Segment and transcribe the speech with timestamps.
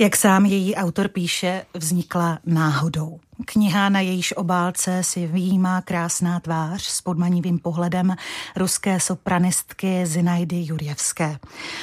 [0.00, 3.20] Jak sám její autor píše, vznikla náhodou.
[3.44, 8.16] Kniha, na jejíž obálce si výjímá krásná tvář s podmanivým pohledem
[8.56, 11.38] ruské sopranistky Zinaidy Jurjevské.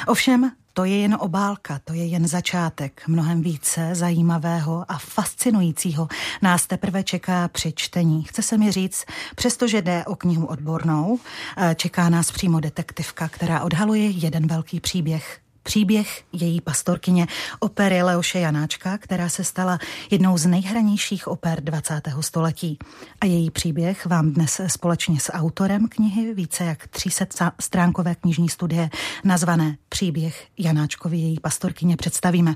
[0.08, 3.04] Ovšem, to je jen obálka, to je jen začátek.
[3.08, 6.08] Mnohem více zajímavého a fascinujícího
[6.42, 8.24] nás teprve čeká při čtení.
[8.24, 9.06] Chce se mi říct,
[9.36, 11.20] přestože jde o knihu odbornou,
[11.58, 17.28] eh, čeká nás přímo detektivka, která odhaluje jeden velký příběh Příběh její pastorkyně
[17.60, 19.80] opery Leoše Janáčka, která se stala
[20.12, 22.02] jednou z nejhranějších oper 20.
[22.22, 22.80] století.
[23.22, 28.90] A její příběh vám dnes společně s autorem knihy více jak 300 stránkové knižní studie
[29.24, 32.56] nazvané Příběh Janáčkovi její pastorkyně představíme.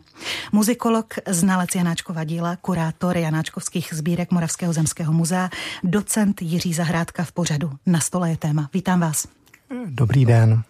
[0.51, 5.49] Muzikolog, znalec Janáčkova díla, kurátor Janáčkovských sbírek Moravského zemského muzea,
[5.83, 8.69] docent Jiří Zahrádka v pořadu Na stole je téma.
[8.73, 9.38] Vítám vás.
[9.85, 10.63] Dobrý den.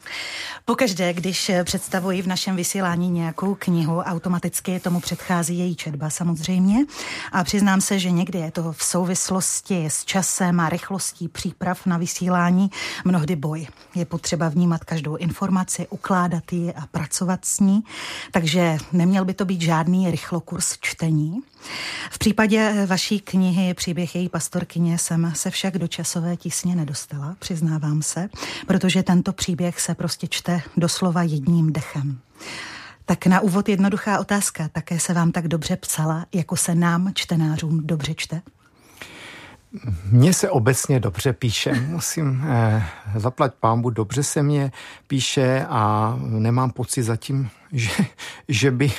[0.65, 6.85] Pokaždé, když představuji v našem vysílání nějakou knihu, automaticky tomu předchází její četba samozřejmě.
[7.31, 11.97] A přiznám se, že někdy je to v souvislosti s časem a rychlostí příprav na
[11.97, 12.71] vysílání
[13.05, 13.67] mnohdy boj.
[13.95, 17.83] Je potřeba vnímat každou informaci, ukládat ji a pracovat s ní.
[18.31, 21.39] Takže neměl by to být žádný rychlokurs čtení.
[22.11, 28.01] V případě vaší knihy Příběh její pastorkyně jsem se však do časové tísně nedostala, přiznávám
[28.01, 28.29] se,
[28.67, 32.19] protože tento příběh se prostě čte doslova jedním dechem.
[33.05, 34.69] Tak na úvod jednoduchá otázka.
[34.71, 38.41] Také se vám tak dobře psala, jako se nám, čtenářům, dobře čte?
[40.11, 42.83] Mně se obecně dobře píše, musím eh,
[43.15, 44.71] zaplať pámbu, dobře se mě
[45.07, 47.91] píše a nemám pocit zatím, že,
[48.47, 48.91] že, by,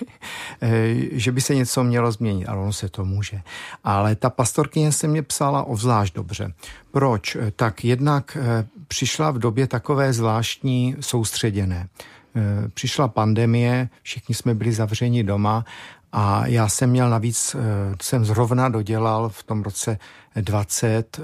[0.62, 3.42] eh, že by se něco mělo změnit, ale ono se to může.
[3.84, 6.52] Ale ta pastorkyně se mě psala ovzlášť dobře.
[6.90, 7.36] Proč?
[7.56, 11.88] Tak jednak eh, přišla v době takové zvláštní soustředěné.
[12.36, 15.64] Eh, přišla pandemie, všichni jsme byli zavřeni doma
[16.12, 19.98] a já jsem měl navíc, eh, jsem zrovna dodělal v tom roce
[20.36, 21.22] 20 eh,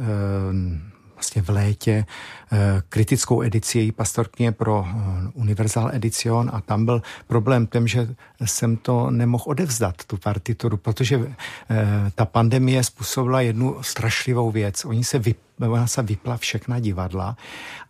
[1.15, 2.05] vlastně v létě
[2.89, 4.87] kritickou edici její pastorkně pro
[5.35, 8.09] Universal Edition a tam byl problém tím, že
[8.45, 11.33] jsem to nemohl odevzdat, tu partituru, protože
[12.15, 14.85] ta pandemie způsobila jednu strašlivou věc.
[14.85, 17.37] Oni se vyp ona se vypla všechna divadla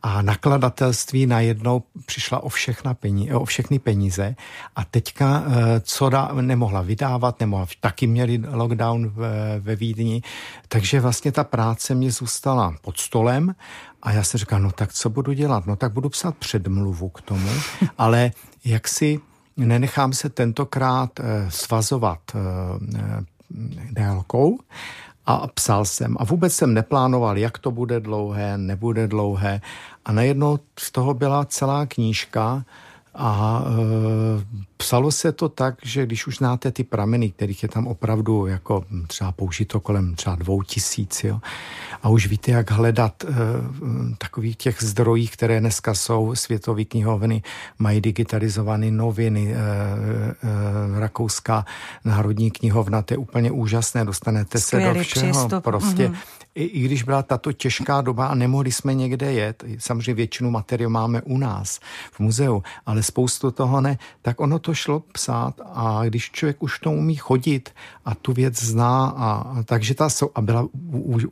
[0.03, 4.37] a nakladatelství najednou přišla o, všechna peníze, o všechny peníze
[4.77, 10.23] a teďka eh, co dá, nemohla vydávat, nemohla, taky měli lockdown ve, ve Vídni,
[10.69, 13.55] takže vlastně ta práce mě zůstala pod stolem
[14.07, 15.67] a já jsem říkal, no tak co budu dělat?
[15.67, 17.49] No tak budu psát předmluvu k tomu,
[17.99, 18.31] ale
[18.65, 19.21] jak si
[19.57, 23.25] nenechám se tentokrát eh, svazovat eh,
[23.91, 24.59] délkou,
[25.27, 26.17] a psal jsem.
[26.21, 29.61] A vůbec jsem neplánoval, jak to bude dlouhé, nebude dlouhé.
[30.05, 32.65] A najednou z toho byla celá knížka
[33.15, 34.45] a e,
[34.77, 38.85] psalo se to tak, že když už znáte ty prameny, kterých je tam opravdu jako
[39.07, 41.41] třeba použito kolem třeba dvou tisíc, jo,
[42.03, 43.29] a už víte, jak hledat e,
[44.19, 47.43] takových těch zdrojích, které dneska jsou, světové knihovny,
[47.79, 51.65] mají digitalizované noviny, e, e, Rakouská
[52.05, 55.65] národní knihovna, to je úplně úžasné, dostanete Skvělý se do všeho, přístup.
[55.65, 60.15] prostě mm-hmm i, i když byla tato těžká doba a nemohli jsme někde jet, samozřejmě
[60.15, 61.81] většinu materiálu máme u nás
[62.13, 66.79] v muzeu, ale spoustu toho ne, tak ono to šlo psát a když člověk už
[66.79, 70.69] to umí chodit a tu věc zná a, takže ta a byla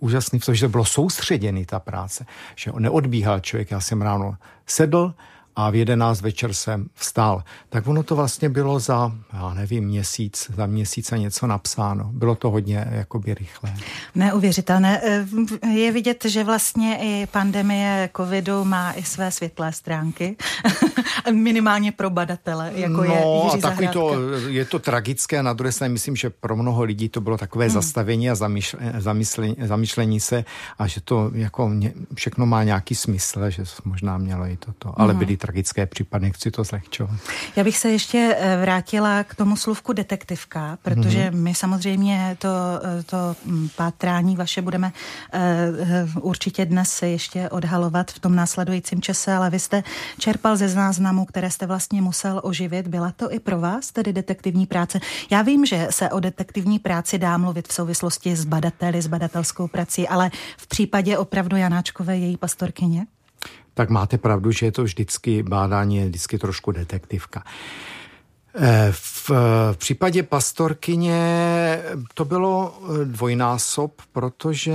[0.01, 4.37] úžasný v tom, že to bylo soustředěný ta práce, že neodbíhal člověk, já jsem ráno
[4.67, 5.15] sedl,
[5.57, 7.45] a v 11 večer jsem vstal.
[7.69, 12.11] Tak ono to vlastně bylo za, já nevím, měsíc, za měsíc a něco napsáno.
[12.13, 13.75] Bylo to hodně jakoby rychlé.
[14.15, 15.01] Neuvěřitelné.
[15.05, 20.37] Eh, je vidět, že vlastně i pandemie covidu má i své světlé stránky.
[21.33, 24.17] Minimálně pro badatele, jako no, je Jiří takový to,
[24.49, 27.75] je to tragické, na druhé straně myslím, že pro mnoho lidí to bylo takové hmm.
[27.75, 28.35] zastavení a
[28.99, 30.45] zamyšlení, zamyšlení se
[30.79, 31.71] a že to jako
[32.15, 35.01] všechno má nějaký smysl, že možná mělo i toto.
[35.01, 35.19] Ale hmm.
[35.19, 37.21] byly tragické případy, nechci to zlehčovat.
[37.57, 41.37] Já bych se ještě eh, vrátila k tomu slovku detektivka, protože mm-hmm.
[41.37, 42.49] my samozřejmě to,
[42.83, 44.93] eh, to hm, pátrání vaše budeme
[46.15, 49.83] uh, určitě dnes ještě odhalovat v tom následujícím čase, ale vy jste
[50.19, 52.89] čerpal ze záznamů, které jste vlastně musel oživit.
[52.89, 55.01] Byla to i pro vás tedy detektivní práce?
[55.31, 59.69] Já vím, že se o detektivní práci dá mluvit v souvislosti s badateli, s badatelskou
[59.69, 63.07] prací, ale v případě opravdu Janáčkové její pastorkyně?
[63.75, 67.43] Tak máte pravdu, že je to vždycky bádání, je vždycky trošku detektivka.
[68.57, 71.19] Eh, v případě pastorkyně
[72.15, 74.75] to bylo eh, dvojnásob, protože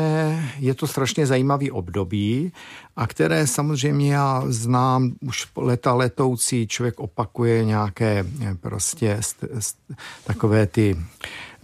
[0.58, 2.54] je to strašně zajímavý období
[2.96, 9.20] a které samozřejmě já znám už leta letoucí, člověk opakuje nějaké eh, prostě
[10.24, 10.98] takové ty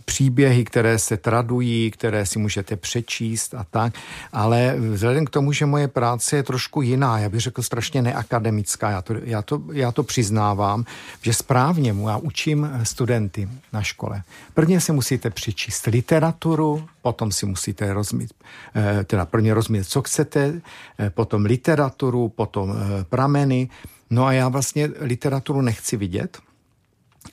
[0.06, 3.94] příběhy, které se tradují, které si můžete přečíst a tak,
[4.34, 8.90] ale vzhledem k tomu, že moje práce je trošku jiná, já bych řekl strašně neakademická,
[8.90, 10.86] já to, já to, já to přiznávám,
[11.22, 14.24] že správně mu já učím studenty na škole.
[14.54, 18.34] Prvně si musíte přečíst literaturu, potom si musíte rozmít,
[18.76, 20.62] eh, teda prvně rozmít, co chcete,
[21.00, 23.70] eh, potom literaturu, potom eh, prameny,
[24.10, 26.38] No a já vlastně literaturu nechci vidět,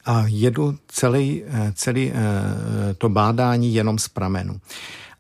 [0.05, 4.61] a jedu celý, eh, celý eh, to bádání jenom z pramenu.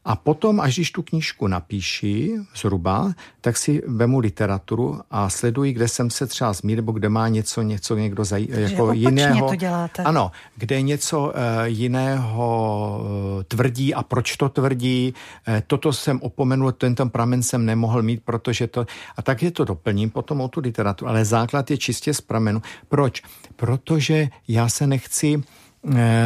[0.04, 5.88] A potom, až když tu knížku napíši zhruba, tak si vemu literaturu a sleduji, kde
[5.88, 9.48] jsem se třeba zmínil, nebo kde má něco, něco někdo zaj, jako jiného.
[9.48, 10.02] to děláte.
[10.02, 11.32] Ano, kde něco uh,
[11.64, 15.14] jiného uh, tvrdí a proč to tvrdí.
[15.48, 18.86] Uh, toto jsem opomenul, tento pramen jsem nemohl mít, protože to...
[19.16, 21.08] A tak je to doplním potom o tu literaturu.
[21.08, 22.62] Ale základ je čistě z pramenu.
[22.88, 23.22] Proč?
[23.56, 25.42] Protože já se nechci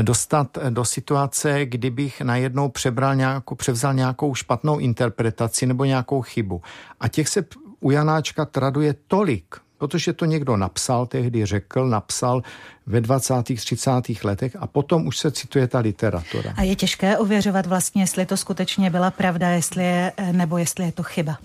[0.02, 6.62] dostat do situace, kdybych najednou přebral nějakou, převzal nějakou špatnou interpretaci nebo nějakou chybu.
[7.00, 7.44] A těch se
[7.80, 12.42] u Janáčka traduje tolik, protože to někdo napsal, tehdy řekl, napsal
[12.86, 13.34] ve 20.
[13.42, 13.90] 30.
[14.24, 16.54] letech a potom už se cituje ta literatura.
[16.56, 20.92] A je těžké ověřovat vlastně, jestli to skutečně byla pravda, jestli je, nebo jestli je
[20.92, 21.38] to chyba?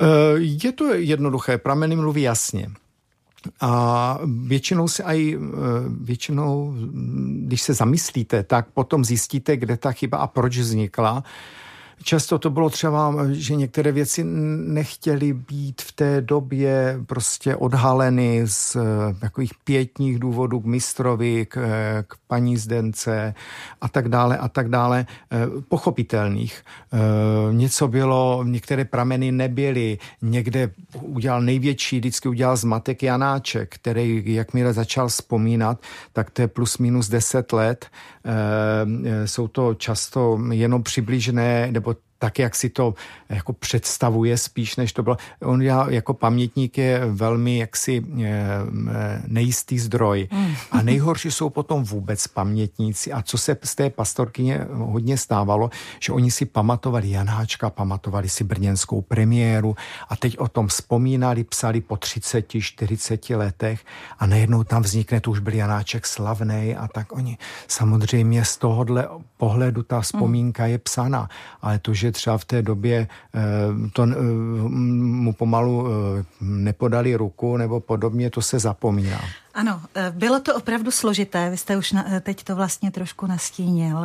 [0.00, 0.04] Eh,
[0.38, 2.68] je to jednoduché, prameny mluví jasně.
[3.60, 5.38] A většinou se aj, e,
[6.00, 6.74] většinou,
[7.46, 11.24] když se zamyslíte, tak potom zjistíte, kde ta chyba a proč vznikla.
[12.02, 18.76] Často to bylo třeba, že některé věci nechtěly být v té době prostě odhaleny z
[19.20, 21.58] takových pětních důvodů k mistrovi, k,
[22.08, 23.34] k paní zdence
[23.80, 25.36] a tak dále a tak dále, eh,
[25.68, 26.62] pochopitelných.
[26.92, 26.98] Eh,
[27.54, 30.70] něco bylo, některé prameny nebyly, někde
[31.00, 35.80] udělal největší, vždycky udělal zmatek Janáček, který jakmile začal vzpomínat,
[36.12, 37.86] tak to je plus minus 10 let.
[38.24, 42.94] Eh, jsou to často jenom přibližné, nebo tak, jak si to
[43.28, 45.16] jako představuje spíš, než to bylo.
[45.42, 50.28] On já, jako pamětník je velmi jaksi eh, nejistý zdroj.
[50.32, 50.54] Mm.
[50.70, 53.12] A nejhorší jsou potom vůbec pamětníci.
[53.12, 55.70] A co se z té pastorkyně hodně stávalo,
[56.00, 59.76] že oni si pamatovali Janáčka, pamatovali si brněnskou premiéru
[60.08, 63.80] a teď o tom vzpomínali, psali po 30, 40 letech
[64.18, 67.38] a najednou tam vznikne, to už byl Janáček slavný a tak oni
[67.68, 71.28] samozřejmě z tohohle pohledu ta vzpomínka je psaná,
[71.62, 73.40] ale to, že třeba v té době eh,
[73.92, 74.22] to eh,
[74.68, 79.20] mu pomalu eh, nepodali ruku nebo podobně, to se zapomíná.
[79.54, 81.50] Ano, bylo to opravdu složité.
[81.50, 83.96] Vy jste už na, teď to vlastně trošku nastínil,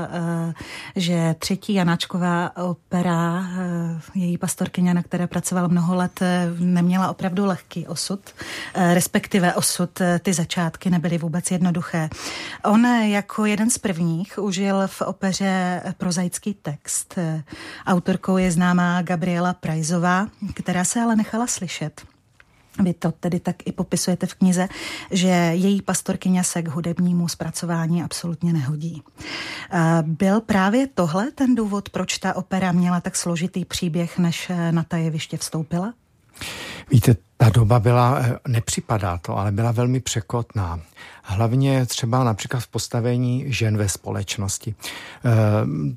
[0.95, 3.45] že třetí Janáčková opera,
[4.15, 6.19] její pastorkyně, na které pracovala mnoho let,
[6.59, 8.19] neměla opravdu lehký osud,
[8.94, 12.09] respektive osud, ty začátky nebyly vůbec jednoduché.
[12.63, 17.15] On jako jeden z prvních užil v opeře prozaický text.
[17.85, 22.01] Autorkou je známá Gabriela Prajzová, která se ale nechala slyšet.
[22.83, 24.68] Vy to tedy tak i popisujete v knize,
[25.12, 29.01] že její pastorkyně se k hudebnímu zpracování absolutně nehodí.
[30.01, 34.98] Byl právě tohle ten důvod, proč ta opera měla tak složitý příběh, než na ta
[34.98, 35.93] jeviště vstoupila?
[36.91, 40.79] Víte, ta doba byla, eh, nepřipadá to, ale byla velmi překotná.
[41.24, 44.75] Hlavně třeba například v postavení žen ve společnosti.
[45.25, 45.31] Eh,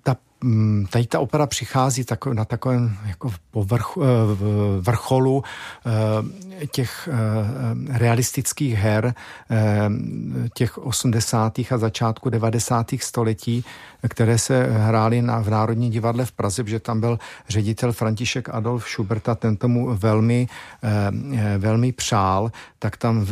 [0.02, 0.16] ta
[0.90, 4.06] tady ta opera přichází na takovém jako povrchu, eh,
[4.80, 5.44] vrcholu
[5.86, 9.14] eh, těch eh, realistických her
[10.54, 11.58] těch 80.
[11.58, 12.86] a začátku 90.
[13.00, 13.64] století,
[14.08, 17.18] které se hrály na, v Národní divadle v Praze, protože tam byl
[17.48, 20.48] ředitel František Adolf Schubert a ten tomu velmi,
[21.58, 23.26] velmi přál, tak tam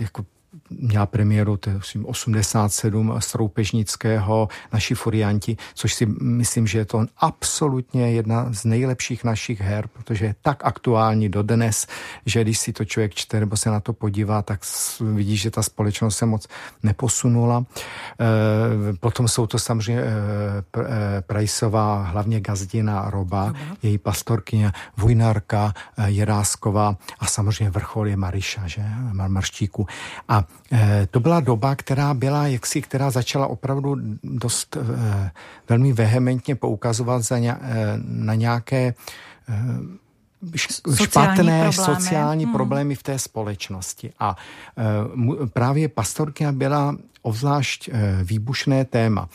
[0.00, 0.24] jako
[0.70, 8.12] měla premiéru to je, 87 Stroupežnického, naši furianti, což si myslím, že je to absolutně
[8.12, 11.86] jedna z nejlepších našich her, protože je tak aktuální dodnes,
[12.26, 14.60] že když si to člověk čte nebo se na to podívá, tak
[15.00, 16.48] vidí, že ta společnost se moc
[16.82, 17.64] neposunula.
[18.20, 23.54] E, potom jsou to samozřejmě e, e, Prajsová, hlavně gazdina Roba, Roba.
[23.82, 25.72] její pastorkyně, Vujnarka,
[26.06, 28.82] Jerásková a samozřejmě vrchol je Mariša, že?
[29.12, 29.86] Marštíku.
[30.28, 30.44] A Eh,
[31.10, 35.30] to byla doba, která byla jaksi, která začala opravdu dost eh,
[35.68, 37.58] velmi vehementně poukazovat za ně, eh,
[38.04, 38.94] na nějaké
[40.94, 41.72] špatné problémy.
[41.72, 42.52] sociální hmm.
[42.52, 44.12] problémy v té společnosti.
[44.18, 44.36] A
[45.52, 47.92] právě pastorka byla obzvlášť e,
[48.24, 49.28] výbušné téma.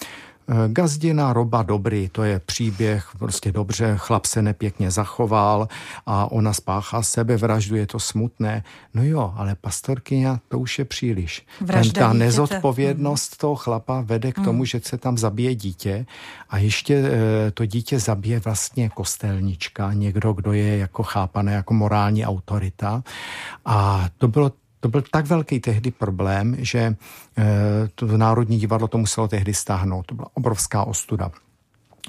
[0.67, 5.67] Gazdina Roba Dobrý, to je příběh, prostě dobře, chlap se nepěkně zachoval
[6.05, 8.63] a ona spáchá sebevraždu, je to smutné.
[8.93, 11.45] No jo, ale pastorkyně, to už je příliš.
[11.67, 13.37] Ten, ta nezodpovědnost hmm.
[13.37, 14.65] toho chlapa vede k tomu, hmm.
[14.65, 16.05] že se tam zabije dítě
[16.49, 22.25] a ještě eh, to dítě zabije vlastně kostelnička, někdo, kdo je jako chápané jako morální
[22.25, 23.03] autorita.
[23.65, 24.51] A to bylo
[24.83, 26.79] to byl tak velký tehdy problém, že
[27.37, 27.43] eh,
[27.95, 30.05] to Národní divadlo to muselo tehdy stáhnout.
[30.05, 31.31] To byla obrovská ostuda.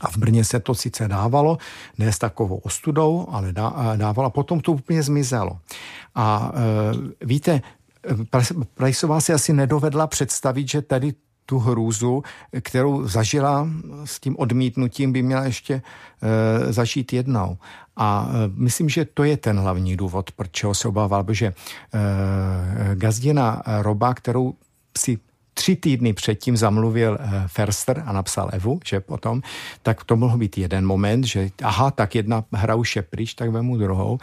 [0.01, 1.59] A v Brně se to sice dávalo,
[1.99, 5.59] ne s takovou ostudou, ale eh, dávalo potom to úplně zmizelo.
[6.15, 7.63] A e, víte,
[8.75, 11.15] Prajsová si asi nedovedla představit, že tady
[11.47, 12.23] tu hrůzu,
[12.61, 13.69] kterou zažila
[14.05, 17.59] s tím odmítnutím, by měla ještě e, zažít jednou.
[17.97, 21.53] A e, myslím, že to je ten hlavní důvod, proč se obával, protože e,
[22.95, 24.55] gazdina Roba, kterou
[24.99, 25.19] si
[25.55, 29.43] tři týdny předtím zamluvil e, Ferster a napsal Evu, že potom,
[29.83, 33.51] tak to mohl být jeden moment, že aha, tak jedna hra už je pryč, tak
[33.51, 34.19] vemu druhou.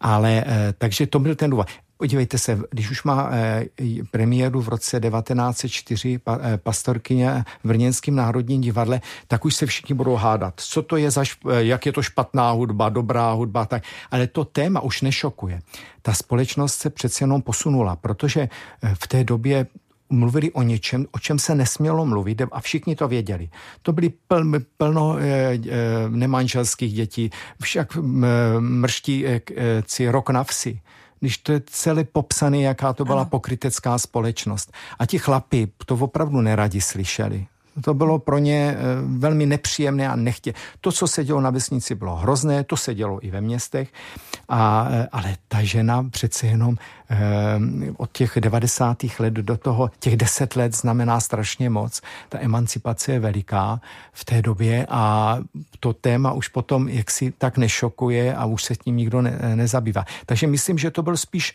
[0.00, 0.44] Ale
[0.78, 1.66] takže to byl ten důvod.
[1.98, 3.64] Podívejte se, když už má eh,
[4.10, 9.94] premiéru v roce 1904 pa, eh, pastorkyně v Brněnském národním divadle, tak už se všichni
[9.94, 10.54] budou hádat.
[10.56, 13.82] Co to je za, eh, jak je to špatná hudba, dobrá hudba, tak.
[14.10, 15.60] Ale to téma už nešokuje.
[16.02, 18.48] Ta společnost se přece jenom posunula, protože
[18.94, 19.66] v té době
[20.10, 23.48] mluvili o něčem, o čem se nesmělo mluvit a všichni to věděli.
[23.82, 24.44] To byly pl,
[24.76, 25.58] plno e, e,
[26.08, 27.30] nemanželských dětí,
[27.62, 27.96] však
[28.58, 29.40] mrští e,
[30.00, 30.80] e, rok na vsi
[31.20, 33.30] když to je celé popsané, jaká to byla ano.
[33.30, 34.72] pokrytecká společnost.
[34.98, 37.46] A ti chlapi to opravdu neradi slyšeli.
[37.84, 38.82] To bylo pro ně eh,
[39.18, 40.54] velmi nepříjemné a nechtě.
[40.80, 43.88] To, co se dělo na vesnici, bylo hrozné, to se dělo i ve městech,
[44.48, 46.76] a, eh, ale ta žena přece jenom
[47.10, 47.16] eh,
[47.96, 48.96] od těch 90.
[49.18, 52.00] let do toho, těch 10 let znamená strašně moc.
[52.28, 53.80] Ta emancipace je veliká
[54.12, 55.38] v té době a
[55.80, 60.04] to téma už potom jaksi tak nešokuje a už se tím nikdo ne, nezabývá.
[60.26, 61.54] Takže myslím, že to byl spíš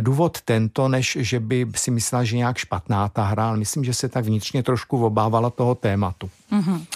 [0.00, 3.94] důvod tento, než že by si myslela, že nějak špatná ta hra, ale myslím, že
[3.94, 6.30] se tak vnitřně trošku obávala dosáhla toho tématu.
[6.52, 6.86] Mm-hmm.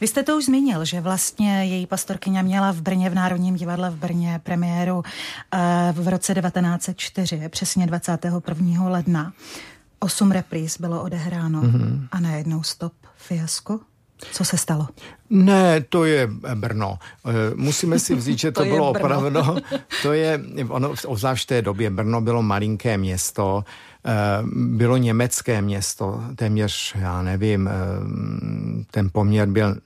[0.00, 3.90] Vy jste to už zmínil, že vlastně její pastorkyně měla v Brně, v Národním divadle
[3.90, 5.02] v Brně premiéru uh,
[5.92, 8.88] v roce 1904, přesně 21.
[8.88, 9.32] ledna.
[10.00, 12.08] Osm repríz bylo odehráno mm-hmm.
[12.12, 13.80] a najednou stop, fiasko.
[14.32, 14.88] Co se stalo?
[15.30, 16.98] Ne, to je Brno.
[17.24, 19.40] Eh, musíme si vzít, že to, to bylo opravdu,
[20.02, 23.89] to je, ono, obzvlášť v té době Brno bylo malinké město, eh,
[24.52, 27.72] bylo německé město, téměř, já nevím, eh,
[28.90, 29.76] ten poměr byl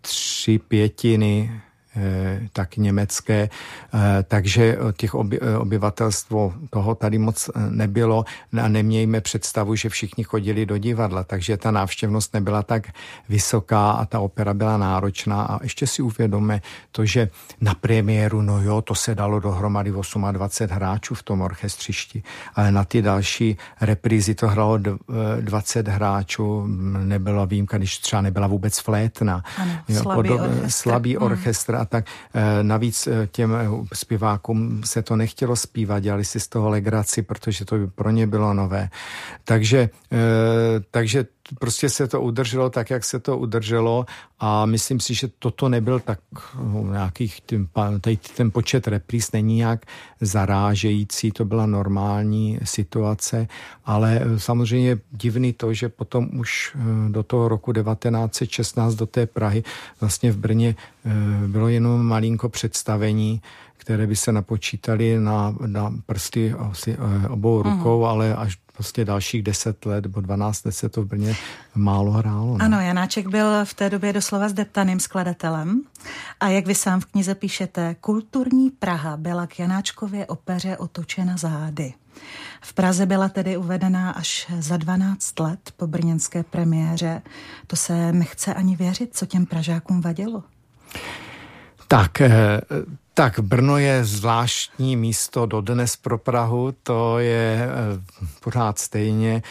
[0.00, 1.71] tři pětiny Eh,
[2.52, 3.48] tak německé,
[3.94, 8.24] eh, takže těch eh, obyvatelstvo toho tady moc nebylo.
[8.62, 12.88] A nemějme představu, že všichni chodili do divadla, takže ta návštěvnost nebyla tak
[13.28, 15.42] vysoká a ta opera byla náročná.
[15.42, 17.28] A ještě si uvědomme to, že
[17.60, 19.92] na premiéru, no jo, to se dalo dohromady
[20.32, 22.22] 28 hráčů v tom orchestřišti,
[22.54, 24.78] ale na ty další reprízy to hralo
[25.40, 26.66] 20 hráčů,
[27.04, 29.44] nebyla výjimka, když třeba nebyla vůbec flétna.
[29.58, 29.72] Ano,
[30.02, 30.70] slabý, jo, orchestr.
[30.70, 31.22] slabý hmm.
[31.22, 36.40] orchestr a tak eh, navíc eh, těm eh, zpěvákům se to nechtělo zpívat, dělali si
[36.40, 38.88] z toho legraci, protože to by pro ně bylo nové.
[39.44, 39.90] Takže,
[40.90, 41.26] takže
[41.58, 44.06] prostě se to udrželo tak, jak se to udrželo
[44.40, 46.18] a myslím si, že toto nebyl tak
[46.62, 47.68] no, nějakých, ten,
[48.00, 49.86] tady ten počet repríz není nějak
[50.20, 53.48] zarážející, to byla normální situace,
[53.84, 56.76] ale samozřejmě divný to, že potom už
[57.08, 59.62] do toho roku 1916 do té Prahy
[60.00, 60.74] vlastně v Brně
[61.46, 63.42] bylo jenom malinko představení,
[63.76, 66.96] které by se napočítali na, na prsty asi
[67.28, 68.06] obou rukou, uh-huh.
[68.08, 71.36] ale až prostě dalších deset let nebo dvanáct let se to v Brně
[71.74, 72.58] málo hrálo.
[72.58, 72.64] Ne?
[72.64, 75.82] Ano, Janáček byl v té době doslova zdeptaným skladatelem
[76.40, 81.94] a jak vy sám v knize píšete, kulturní Praha byla k Janáčkově opeře otočena zády.
[82.60, 87.22] V Praze byla tedy uvedená až za 12 let po brněnské premiéře.
[87.66, 90.42] To se nechce ani věřit, co těm Pražákům vadilo.
[91.88, 92.30] Tak, eh,
[93.14, 97.68] tak Brno je zvláštní místo dodnes pro Prahu, to je eh,
[98.40, 99.42] pořád stejně.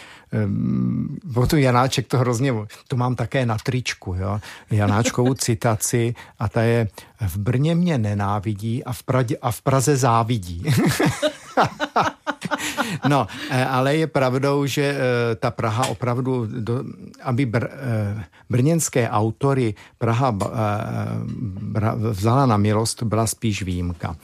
[1.24, 2.54] Bo tu Janáček to hrozně,
[2.88, 4.40] to mám také na tričku, jo?
[4.70, 6.88] Janáčkovou citaci a ta je
[7.20, 10.64] v Brně mě nenávidí a v, Pradě, a v Praze závidí.
[13.08, 16.84] no, eh, ale je pravdou, že eh, ta Praha opravdu, do,
[17.22, 20.38] aby br, eh, brněnské autory Praha
[21.96, 24.16] vzala na milost, byla spíš výjimka.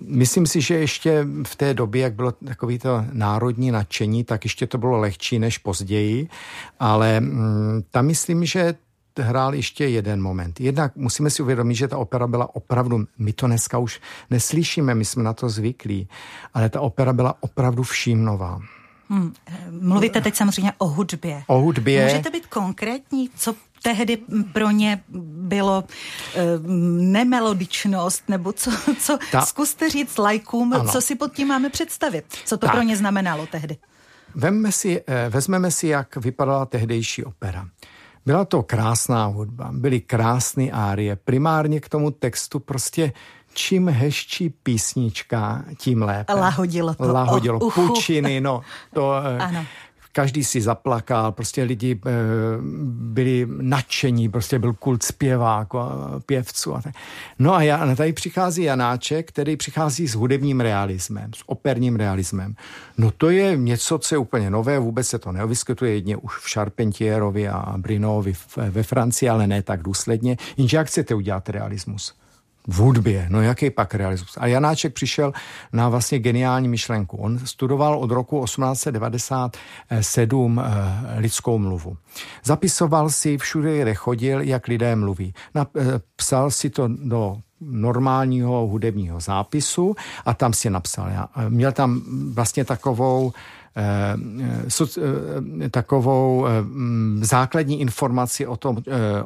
[0.00, 4.66] Myslím si, že ještě v té době, jak bylo takový to národní nadšení, tak ještě
[4.66, 6.28] to bylo lehčí než později,
[6.80, 8.74] ale mm, tam myslím, že
[9.18, 10.60] hrál ještě jeden moment.
[10.60, 15.04] Jednak musíme si uvědomit, že ta opera byla opravdu, my to dneska už neslyšíme, my
[15.04, 16.08] jsme na to zvyklí,
[16.54, 18.60] ale ta opera byla opravdu všímnová.
[19.10, 19.32] Hmm.
[19.70, 21.42] Mluvíte teď samozřejmě o hudbě.
[21.46, 22.04] O hudbě.
[22.04, 24.18] Můžete být konkrétní, co tehdy
[24.52, 25.02] pro ně
[25.48, 25.84] bylo
[26.34, 26.42] e,
[27.02, 29.40] nemelodičnost, nebo co, co Ta...
[29.46, 30.92] zkuste říct lajkům, ano.
[30.92, 32.74] co si pod tím máme představit, co to tak.
[32.74, 33.76] pro ně znamenalo tehdy.
[34.34, 37.68] Vemme si, eh, vezmeme si, jak vypadala tehdejší opera.
[38.28, 41.16] Byla to krásná hudba, byly krásné árie.
[41.16, 43.12] Primárně k tomu textu prostě
[43.54, 46.32] čím hezčí písnička, tím lépe.
[46.32, 47.12] Lahodilo to.
[47.12, 47.58] Lahodilo.
[47.58, 48.60] Oh, Pučiny, no.
[48.94, 49.64] To, eh, ano
[50.18, 52.10] každý si zaplakal, prostě lidi e,
[52.90, 56.74] byli nadšení, prostě byl kult zpěvák a pěvců.
[56.74, 56.94] A tak.
[57.38, 62.54] No a já, tady přichází Janáček, který přichází s hudebním realismem, s operním realismem.
[62.98, 66.52] No to je něco, co je úplně nové, vůbec se to nevyskytuje jedně už v
[66.52, 68.34] Charpentierovi a Brinovi
[68.70, 70.36] ve Francii, ale ne tak důsledně.
[70.56, 72.14] Jenže jak chcete udělat realismus?
[72.68, 73.26] V hudbě.
[73.30, 74.36] No jaký pak realismus?
[74.40, 75.32] A Janáček přišel
[75.72, 77.16] na vlastně geniální myšlenku.
[77.16, 80.64] On studoval od roku 1897 eh,
[81.20, 81.96] lidskou mluvu.
[82.44, 85.34] Zapisoval si všude, kde chodil, jak lidé mluví.
[85.56, 85.64] Eh,
[86.16, 89.94] psal si to do normálního hudebního zápisu
[90.24, 91.10] a tam si napsal.
[91.48, 92.02] Měl tam
[92.34, 93.48] vlastně takovou Eh, eh,
[95.70, 98.76] takovou eh, mm, základní informaci o, tom,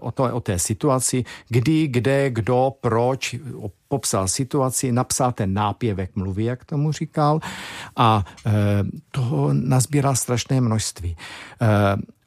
[0.00, 3.36] o, to, o té situaci, kdy, kde, kdo, proč,
[3.88, 7.40] popsal situaci, napsal ten nápěvek mluvy, jak tomu říkal,
[7.96, 8.24] a
[9.10, 11.16] toho nazbíral strašné množství.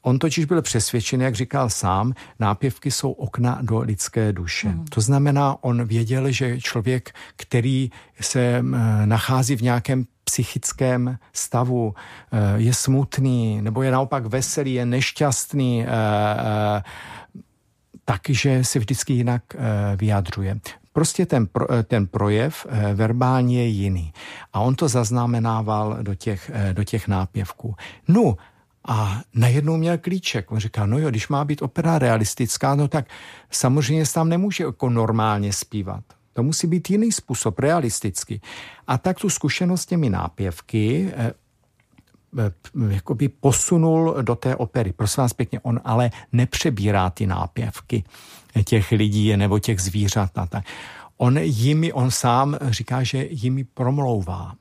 [0.02, 4.68] On totiž byl přesvědčen, jak říkal sám, nápěvky jsou okna do lidské duše.
[4.68, 4.84] Hmm.
[4.84, 8.64] To znamená, on věděl, že člověk, který se
[9.04, 15.88] nachází v nějakém psychickém stavu, eh, je smutný, nebo je naopak veselý, je nešťastný, eh,
[15.88, 16.82] eh,
[18.04, 19.42] takže se vždycky jinak
[19.96, 20.58] vyjadřuje.
[20.92, 24.12] Prostě ten, pro, ten projev verbálně je jiný.
[24.52, 27.74] A on to zaznamenával do těch, do těch nápěvků.
[28.08, 28.36] No,
[28.88, 30.52] a najednou měl klíček.
[30.52, 33.06] On říká, no jo, když má být opera realistická, no tak
[33.50, 36.04] samozřejmě se tam nemůže jako normálně zpívat.
[36.36, 38.40] To musí být jiný způsob, realisticky.
[38.86, 41.32] A tak tu zkušenost s těmi nápěvky eh,
[42.38, 42.52] eh,
[42.88, 44.92] jakoby posunul do té opery.
[44.92, 48.04] Prosím vás pěkně, on ale nepřebírá ty nápěvky
[48.64, 50.38] těch lidí nebo těch zvířat.
[50.38, 50.64] A tak.
[51.16, 54.54] On jimi, on sám říká, že jimi promlouvá.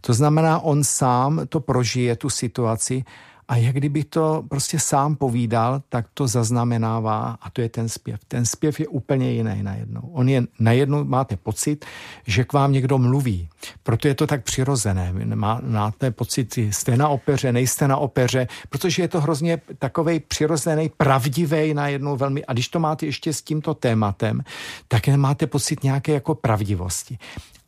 [0.00, 3.04] To znamená, on sám to prožije, tu situaci
[3.48, 8.20] a jak kdyby to prostě sám povídal, tak to zaznamenává a to je ten zpěv.
[8.28, 10.00] Ten zpěv je úplně jiný najednou.
[10.00, 11.84] On je najednou, máte pocit,
[12.26, 13.48] že k vám někdo mluví.
[13.82, 15.12] Proto je to tak přirozené.
[15.34, 20.90] Má, máte pocit, jste na opeře, nejste na opeře, protože je to hrozně takový přirozený,
[20.96, 22.44] pravdivý najednou velmi.
[22.44, 24.42] A když to máte ještě s tímto tématem,
[24.88, 27.18] tak máte pocit nějaké jako pravdivosti.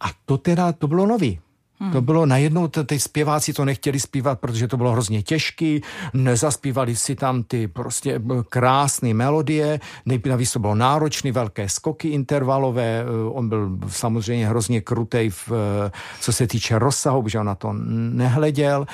[0.01, 1.41] A to teda, to bylo nový.
[1.81, 1.93] Hmm.
[1.93, 5.81] To bylo najednou, ty zpěváci to nechtěli zpívat, protože to bylo hrozně těžký,
[6.15, 13.05] nezaspívali si tam ty prostě krásné melodie, nejprve to bylo náročný, velké skoky intervalové, eh,
[13.31, 17.73] on byl samozřejmě hrozně krutej, v, eh, co se týče rozsahu, protože on na to
[18.13, 18.87] nehleděl.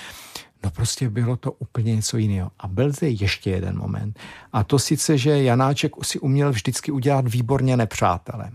[0.64, 2.50] No prostě bylo to úplně něco jiného.
[2.58, 4.18] A byl zde ještě jeden moment.
[4.52, 8.50] A to sice, že Janáček si uměl vždycky udělat výborně nepřátele.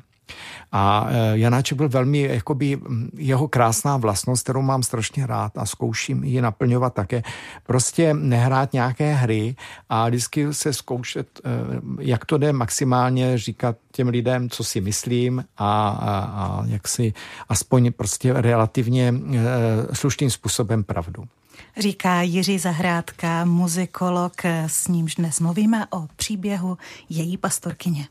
[0.71, 2.79] A e, Janáček byl velmi, jakoby
[3.17, 7.23] jeho krásná vlastnost, kterou mám strašně rád a zkouším ji naplňovat také.
[7.65, 9.55] Prostě nehrát nějaké hry
[9.89, 11.49] a vždycky se zkoušet, e,
[11.99, 17.13] jak to jde maximálně říkat těm lidem, co si myslím a, a, a jak si
[17.49, 21.23] aspoň prostě relativně e, slušným způsobem pravdu.
[21.77, 26.77] Říká Jiří Zahrádka, muzikolog, s nímž dnes mluvíme o příběhu
[27.09, 28.07] její pastorkyně.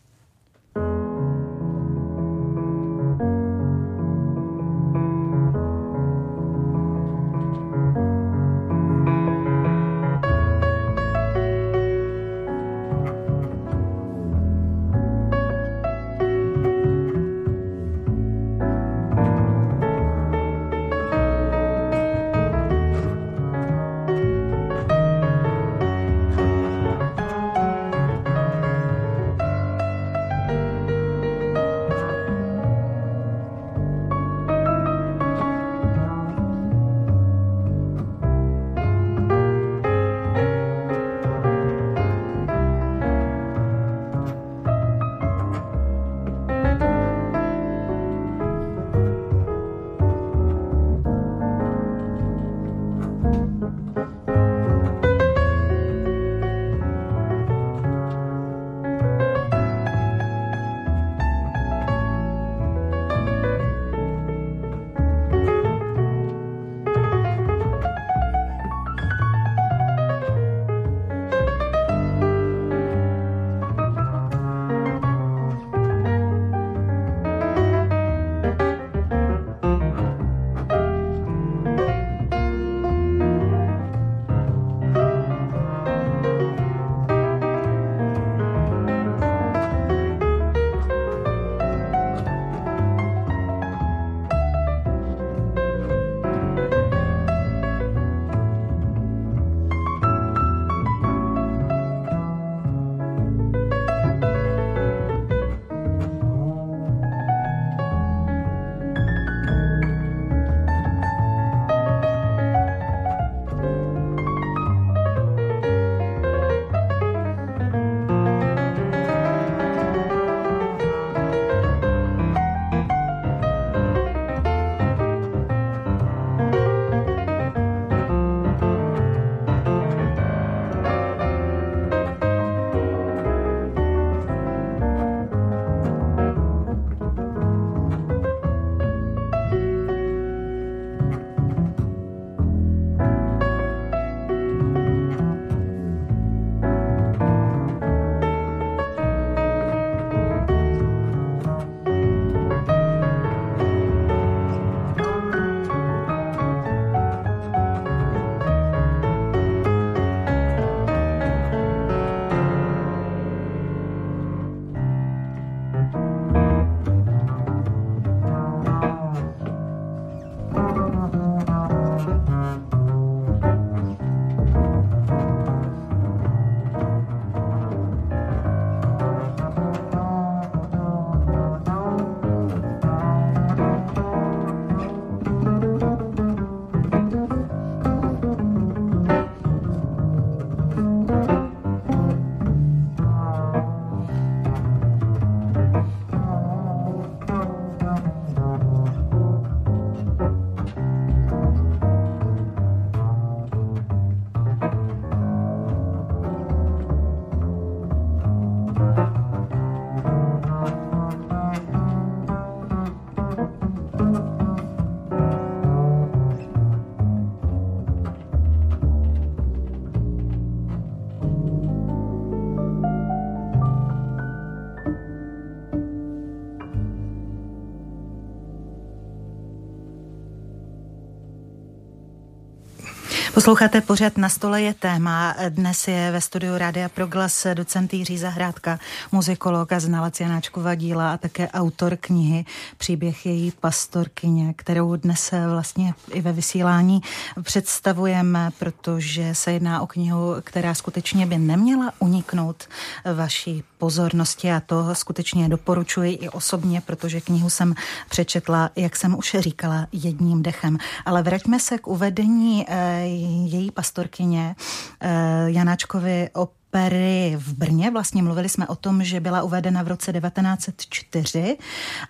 [233.38, 235.34] Posloucháte pořád na stole je téma.
[235.48, 238.78] Dnes je ve studiu Rádia Proglas docent Jiří Zahrádka,
[239.12, 242.44] muzikolog a znalec Janáčkova díla a také autor knihy
[242.78, 247.00] Příběh její pastorkyně, kterou dnes vlastně i ve vysílání
[247.42, 252.68] představujeme, protože se jedná o knihu, která skutečně by neměla uniknout
[253.14, 257.74] vaší pozornosti a to skutečně doporučuji i osobně, protože knihu jsem
[258.10, 260.78] přečetla, jak jsem už říkala, jedním dechem.
[261.06, 264.56] Ale vraťme se k uvedení eh, její pastorkyně
[265.00, 267.90] eh, Janáčkovi opery v Brně.
[267.90, 271.56] Vlastně mluvili jsme o tom, že byla uvedena v roce 1904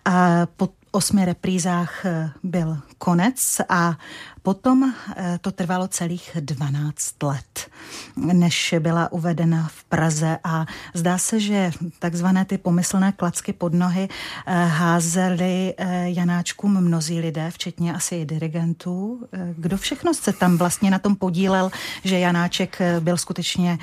[0.05, 3.99] a po osmi reprízách eh, byl konec a
[4.43, 7.71] potom eh, to trvalo celých 12 let,
[8.17, 14.09] než byla uvedena v Praze a zdá se, že takzvané ty pomyslné klacky pod nohy
[14.09, 15.75] eh, házeli
[16.05, 19.27] Janáčkům mnozí lidé, včetně asi i dirigentů.
[19.57, 21.71] Kdo všechno se tam vlastně na tom podílel,
[22.05, 23.79] že Janáček byl skutečně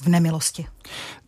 [0.00, 0.66] v nemilosti?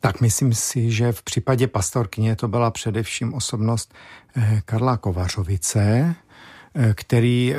[0.01, 3.95] Tak myslím si, že v případě pastorkyně to byla především osobnost
[4.37, 6.15] eh, Karla Kovařovice,
[6.75, 7.59] eh, který eh,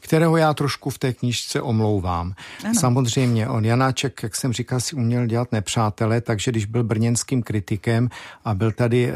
[0.00, 2.34] kterého já trošku v té knížce omlouvám.
[2.64, 2.74] Ano.
[2.80, 8.08] Samozřejmě, on Janáček, jak jsem říkal, si uměl dělat nepřátele, takže když byl brněnským kritikem
[8.44, 9.12] a byl tady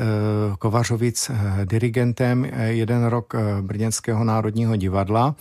[0.59, 1.31] Kovařovic
[1.65, 5.35] dirigentem jeden rok Brněnského národního divadla,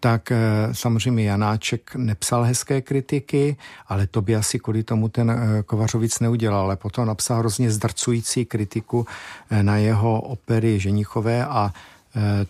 [0.00, 0.38] tak eh,
[0.72, 3.56] samozřejmě Janáček nepsal hezké kritiky,
[3.88, 8.44] ale to by asi kvůli tomu ten eh, Kovařovic neudělal, ale potom napsal hrozně zdrcující
[8.44, 9.06] kritiku
[9.50, 11.72] eh, na jeho opery Ženichové a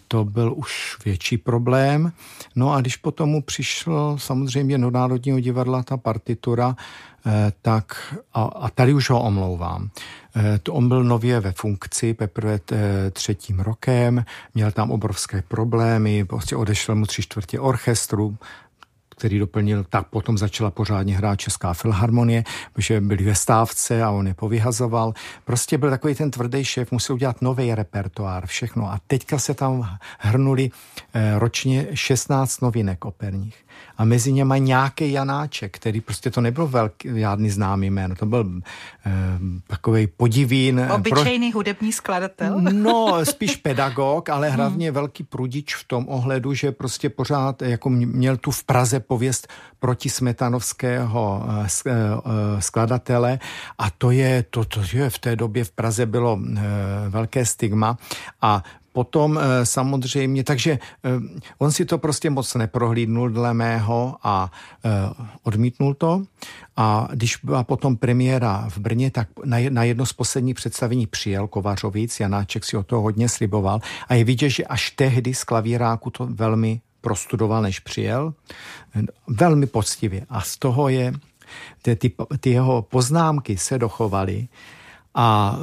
[0.09, 2.13] to byl už větší problém.
[2.57, 6.77] No a když potom mu přišlo samozřejmě do Národního divadla ta partitura,
[7.63, 9.91] tak a, a tady už ho omlouvám.
[10.37, 14.25] Eh, to on byl nově ve funkci teprve eh, třetím rokem,
[14.55, 18.37] měl tam obrovské problémy, prostě odešel mu tři čtvrtě orchestru,
[19.17, 24.27] který doplnil, tak potom začala pořádně hrát Česká filharmonie, protože byli ve stávce a on
[24.27, 25.13] je povyhazoval.
[25.45, 28.93] Prostě byl takový ten tvrdý šéf, musel udělat nový repertoár, všechno.
[28.93, 30.71] A teďka se tam hrnuli
[31.15, 33.66] eh, ročně 16 novinek operních
[33.99, 38.61] a mezi něma nějaký Janáček, který prostě to nebyl velký, žádný známý jméno, to byl
[39.07, 39.13] eh,
[39.67, 40.79] takový podivín.
[40.81, 41.59] Eh, Obyčejný pro...
[41.59, 42.61] hudební skladatel?
[42.61, 44.95] No, spíš pedagog, ale hlavně hmm.
[44.95, 50.11] velký prudič v tom ohledu, že prostě pořád jako měl tu v Praze pověst proti
[50.11, 53.39] Smetanovského eh, eh, skladatele
[53.79, 56.61] a to je, to, to je v té době v Praze bylo eh,
[57.09, 57.99] velké stigma
[58.43, 58.63] a
[58.97, 61.11] Potom eh, samozřejmě, takže eh,
[61.59, 64.51] on si to prostě moc neprohlídnul dle mého a
[64.85, 64.91] eh,
[65.43, 66.25] odmítnul to.
[66.77, 69.29] A když byla potom premiéra v Brně, tak
[69.69, 74.25] na jedno z posledních představení přijel Kovařovic, Janáček si o to hodně sliboval a je
[74.25, 78.35] vidět, že až tehdy z klavíráku to velmi prostudoval, než přijel.
[79.29, 80.27] Velmi poctivě.
[80.29, 81.13] A z toho je,
[81.83, 84.49] ty, ty, ty jeho poznámky se dochovaly
[85.17, 85.59] a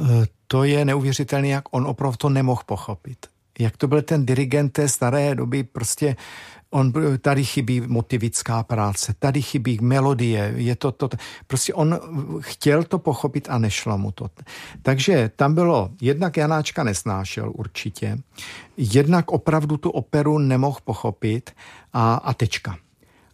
[0.46, 3.26] to je neuvěřitelné, jak on opravdu to nemohl pochopit.
[3.58, 6.16] Jak to byl ten dirigent té staré doby, prostě
[6.70, 11.08] on, tady chybí motivická práce, tady chybí melodie, je to, to,
[11.46, 12.00] prostě on
[12.40, 14.30] chtěl to pochopit a nešlo mu to.
[14.82, 18.18] Takže tam bylo, jednak Janáčka nesnášel určitě,
[18.76, 21.50] jednak opravdu tu operu nemohl pochopit
[21.92, 22.76] a, a tečka.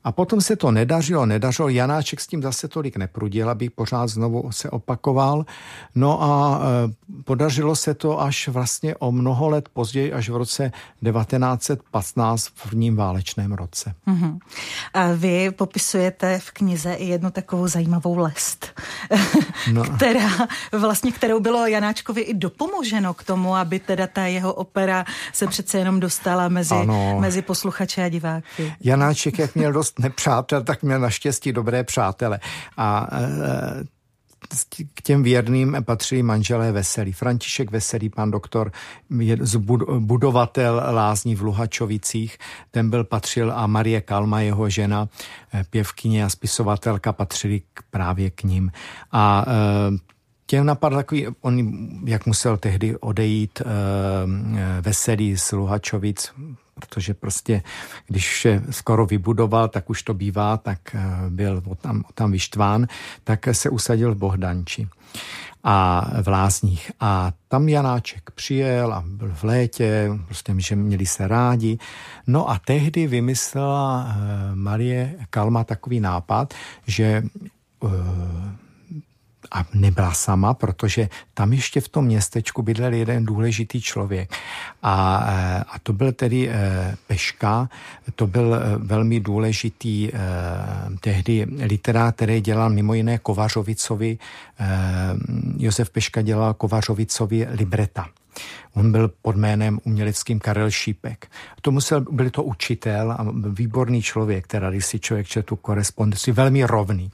[0.05, 1.69] A potom se to nedařilo, nedařilo.
[1.69, 5.45] Janáček s tím zase tolik neprudil, aby pořád znovu se opakoval.
[5.95, 10.73] No a e, podařilo se to až vlastně o mnoho let později, až v roce
[11.05, 13.95] 1915 v prvním válečném roce.
[14.07, 14.39] Mm-hmm.
[14.95, 18.81] A vy popisujete v knize i jednu takovou zajímavou lest,
[19.73, 19.85] no.
[19.85, 20.31] která
[20.73, 25.79] vlastně, kterou bylo Janáčkovi i dopomoženo k tomu, aby teda ta jeho opera se přece
[25.79, 26.75] jenom dostala mezi,
[27.19, 28.75] mezi posluchače a diváky.
[28.81, 32.41] Janáček, jak měl dost dost nepřátel, tak měl naštěstí dobré přátele.
[32.77, 34.01] A e,
[34.95, 37.13] k těm věrným patřili manželé Veselý.
[37.13, 38.73] František Veselý, pan doktor,
[39.19, 39.37] je
[39.99, 42.39] budovatel lázní v Luhačovicích,
[42.71, 45.09] ten byl patřil a Marie Kalma, jeho žena,
[45.55, 48.73] e, pěvkyně a spisovatelka, patřili právě k ním.
[49.13, 50.11] A e,
[50.51, 51.59] těm napadl takový, on,
[52.05, 53.63] jak musel tehdy odejít
[54.81, 56.33] Veselý z Luhačovic,
[56.75, 57.63] protože prostě,
[58.07, 62.87] když vše skoro vybudoval, tak už to bývá, tak eh, byl tam, tam vyštván,
[63.25, 64.89] tak se usadil v Bohdanči
[65.65, 66.93] a v Lázních.
[67.01, 71.79] A tam Janáček přijel a byl v létě, prostě, že měli se rádi.
[72.27, 74.17] No a tehdy vymyslela
[74.55, 76.55] Marie Kalma takový nápad,
[76.87, 77.23] že
[79.53, 84.31] a nebyla sama, protože tam ještě v tom městečku bydlel jeden důležitý člověk.
[84.83, 87.69] A, eh, a to byl tedy eh, Peška,
[88.15, 90.11] to byl eh, velmi důležitý
[91.01, 94.19] tehdy literát, který dělal mimo jiné Kovařovicovi.
[95.57, 98.07] Josef Peška dělal Kovařovicovi libreta.
[98.75, 101.31] On byl pod jménem uměleckým Karel Šípek.
[101.63, 106.33] To musel, byl to učitel a výborný člověk, teda když si člověk četl tu korespondenci,
[106.33, 107.11] velmi rovný.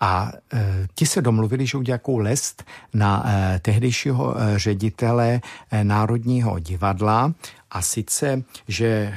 [0.00, 5.84] A e, ti se domluvili, že udělají jakou lest na e, tehdejšího e, ředitele e,
[5.84, 7.32] Národního divadla
[7.70, 9.14] a sice, že e,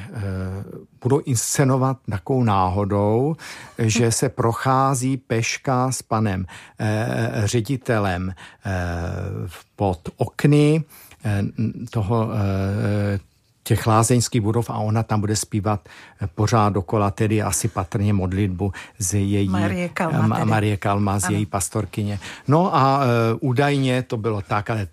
[1.02, 3.36] budou inscenovat takovou náhodou,
[3.78, 6.46] že se prochází Peška s panem
[6.80, 8.34] e, ředitelem e,
[9.76, 10.84] pod okny
[11.90, 13.20] toho eh,
[13.64, 15.90] těch lázeňských budov a ona tam bude zpívat
[16.22, 21.36] eh, pořád dokola, tedy asi patrně modlitbu z její Marie Kalma, Marie Kalma z ano.
[21.36, 22.20] její pastorkyně.
[22.48, 24.88] No a uh, údajně to bylo tak, ale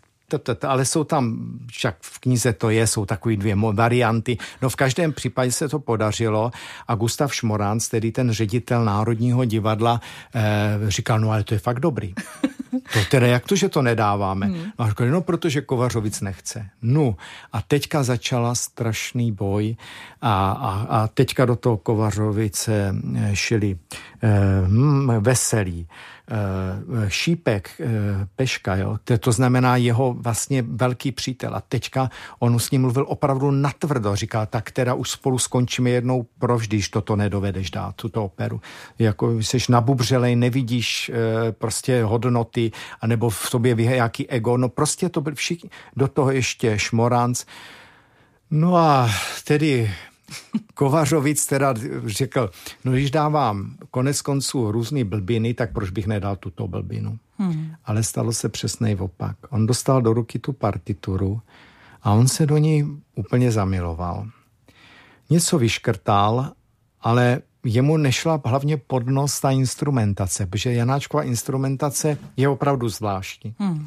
[0.67, 4.39] ale jsou tam, však v knize to je, jsou takové dvě varianty.
[4.63, 6.51] No v každém případě se to podařilo
[6.89, 10.01] a Gustav Šmoránc, tedy ten ředitel Národního divadla,
[10.35, 12.15] eh, říkal, no ale to je fakt dobrý.
[12.93, 14.47] To teda jak to, že to nedáváme?
[14.47, 14.65] Hmm.
[14.79, 16.67] A říkali, no protože Kovařovic nechce.
[16.83, 17.17] No
[17.53, 19.77] a teďka začala strašný boj
[20.23, 23.77] a, a, a teďka do toho Kovařovice eh, šili
[24.23, 24.31] eh,
[24.67, 25.89] hm, veselí,
[27.09, 27.87] šípek eh,
[28.37, 31.55] Peška, jo, to znamená jeho vlastně velký přítel.
[31.55, 36.27] A teďka on s ním mluvil opravdu natvrdo, říká, tak teda už spolu skončíme jednou
[36.39, 38.61] provždy, když toto nedovedeš dát, tuto operu.
[38.99, 45.21] Jako jsi nabubřelej, nevidíš eh, prostě hodnoty, anebo v tobě nějaký ego, no prostě to
[45.21, 47.45] byl všichni, do toho ještě Šmoranc.
[48.51, 49.11] No a
[49.45, 49.91] tedy
[50.75, 51.75] Kovařovic teda
[52.07, 52.51] řekl,
[52.85, 57.19] no když dávám konec konců různý blbiny, tak proč bych nedal tuto blbinu.
[57.39, 57.73] Hmm.
[57.85, 59.37] Ale stalo se přesný opak.
[59.51, 61.41] On dostal do ruky tu partituru
[62.03, 64.27] a on se do ní úplně zamiloval.
[65.31, 66.53] Něco vyškrtal,
[67.01, 73.55] ale jemu nešla hlavně pod nos ta instrumentace, protože Janáčková instrumentace je opravdu zvláštní.
[73.59, 73.87] Hmm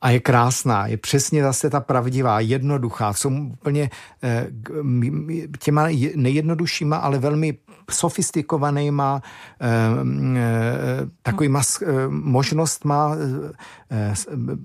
[0.00, 3.90] a je krásná, je přesně zase ta pravdivá, jednoduchá, jsou úplně
[4.22, 4.46] eh,
[5.58, 7.58] těma nejjednoduššíma, ale velmi
[7.90, 9.22] sofistikovanýma
[9.60, 9.66] eh,
[10.36, 11.60] eh, takovýma
[12.08, 13.16] možnost má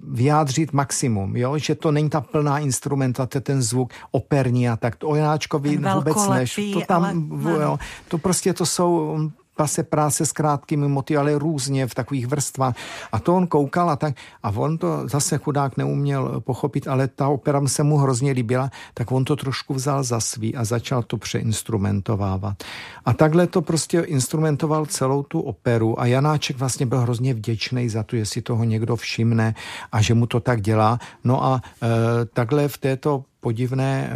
[0.03, 1.57] vyjádřit maximum, jo?
[1.57, 4.95] že to není ta plná instrumentace, ten zvuk operní a tak.
[4.95, 6.59] To o Janáčkovi vůbec než.
[6.73, 7.61] To tam, ale...
[7.61, 9.17] jo, to prostě to jsou
[9.55, 12.75] pase práce s krátkými moty, ale různě v takových vrstvách.
[13.11, 14.15] A to on koukal a tak.
[14.43, 19.11] A on to zase chudák neuměl pochopit, ale ta opera se mu hrozně líbila, tak
[19.11, 22.63] on to trošku vzal za svý a začal to přeinstrumentovávat.
[23.05, 28.03] A takhle to prostě instrumentoval celou tu operu a Janáček vlastně byl hrozně vděčný za
[28.03, 29.55] to, jestli toho někdo všimne
[29.91, 30.99] a že mu to tak dělá.
[31.23, 34.15] No a e, takhle v této podivné eh,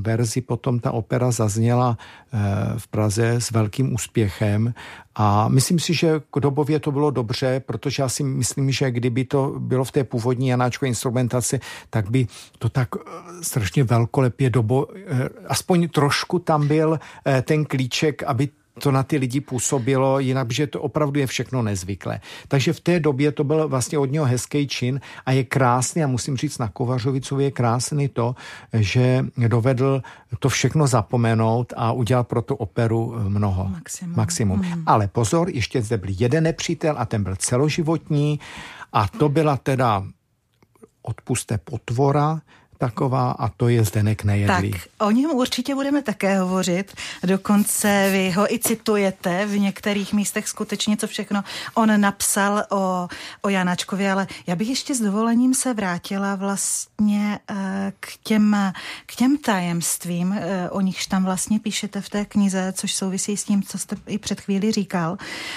[0.00, 2.38] verzi potom ta opera zazněla eh,
[2.78, 4.74] v Praze s velkým úspěchem.
[5.14, 9.24] A myslím si, že k dobově to bylo dobře, protože já si myslím, že kdyby
[9.24, 12.26] to bylo v té původní Janáčkové instrumentaci, tak by
[12.58, 13.00] to tak eh,
[13.44, 14.86] strašně velkolepě dobo,
[15.48, 16.98] aspoň trošku tam byl
[17.42, 22.20] ten klíček, aby to na ty lidi působilo, jinak, že to opravdu je všechno nezvyklé.
[22.48, 26.06] Takže v té době to byl vlastně od něho hezký čin a je krásný a
[26.06, 28.34] musím říct na Kovařovicovi je krásný to,
[28.72, 30.02] že dovedl
[30.38, 33.68] to všechno zapomenout a udělal pro tu operu mnoho.
[33.68, 34.16] Maximum.
[34.16, 34.60] Maximum.
[34.60, 34.82] Hmm.
[34.86, 38.40] Ale pozor, ještě zde byl jeden nepřítel a ten byl celoživotní
[38.92, 40.04] a to byla teda
[41.02, 42.40] odpuste potvora,
[42.78, 44.70] taková a to je Zdenek Nejedlý.
[44.70, 50.48] Tak, o něm určitě budeme také hovořit, dokonce vy ho i citujete v některých místech
[50.48, 53.08] skutečně, co všechno on napsal o,
[53.42, 58.56] o Janáčkovi, ale já bych ještě s dovolením se vrátila vlastně eh, k těm,
[59.06, 63.44] k těm tajemstvím, eh, o nichž tam vlastně píšete v té knize, což souvisí s
[63.44, 65.16] tím, co jste i před chvíli říkal.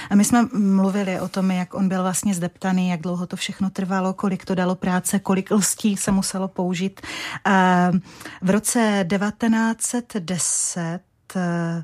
[0.10, 3.70] A my jsme mluvili o tom, jak on byl vlastně zdeptaný, jak dlouho to všechno
[3.70, 7.02] trvalo, kolik to dalo práce, kolik lstí se muselo použít
[8.42, 11.00] v roce 1910
[11.36, 11.84] eh,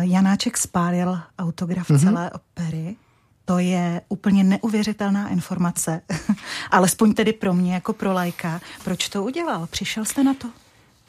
[0.00, 2.04] Janáček spálil autograf mm-hmm.
[2.04, 2.96] celé opery.
[3.44, 6.00] To je úplně neuvěřitelná informace,
[6.70, 8.60] alespoň tedy pro mě jako pro lajka.
[8.84, 9.66] Proč to udělal?
[9.66, 10.48] Přišel jste na to?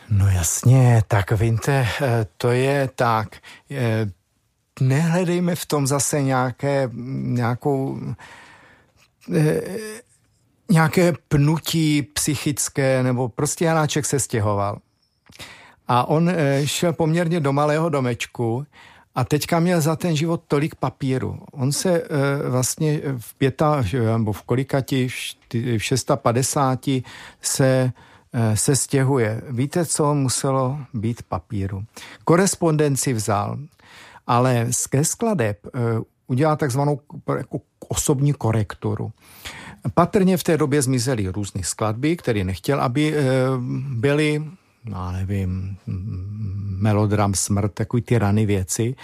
[0.10, 3.28] No jasně, tak víte, eh, to je tak.
[3.72, 4.12] Eh,
[4.82, 6.90] nehledejme v tom zase nějaké,
[7.24, 8.00] nějakou
[10.70, 14.78] nějaké pnutí psychické, nebo prostě Janáček se stěhoval.
[15.88, 18.66] A on eh, šel poměrně do malého domečku
[19.16, 21.40] a teďka měl za ten život tolik papíru.
[21.52, 22.04] On se
[22.50, 23.84] vlastně v pěta,
[24.18, 25.08] nebo v kolikati,
[25.54, 26.80] v 650
[27.42, 27.92] se
[28.54, 29.42] se stěhuje.
[29.50, 31.84] Víte, co muselo být papíru?
[32.24, 33.60] Korespondenci vzal,
[34.28, 35.68] ale ke skladeb
[36.28, 37.00] udělal takzvanou
[37.38, 39.12] jako osobní korekturu.
[39.94, 43.24] Patrně v té době zmizely různé skladby, které nechtěl, aby eh,
[43.90, 44.44] byly,
[44.86, 45.78] no nevím,
[46.80, 48.96] melodram, smrt, takový ty rany věci.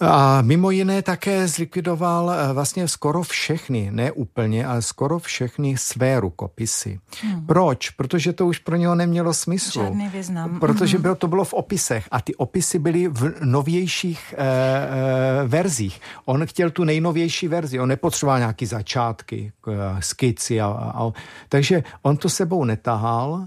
[0.00, 6.20] A mimo jiné také zlikvidoval eh, vlastně skoro všechny, ne úplně, ale skoro všechny své
[6.20, 6.98] rukopisy.
[7.22, 7.46] Hmm.
[7.46, 7.90] Proč?
[7.90, 9.82] Protože to už pro něho nemělo smysl.
[9.82, 10.60] Žádný význam.
[10.60, 11.02] Protože hmm.
[11.02, 16.00] bylo, to bylo v opisech a ty opisy byly v novějších e, e, verzích.
[16.24, 19.52] On chtěl tu nejnovější verzi, on nepotřeboval nějaký začátky,
[20.00, 20.60] skici.
[20.60, 21.12] A, a,
[21.48, 23.46] takže on to sebou netahal,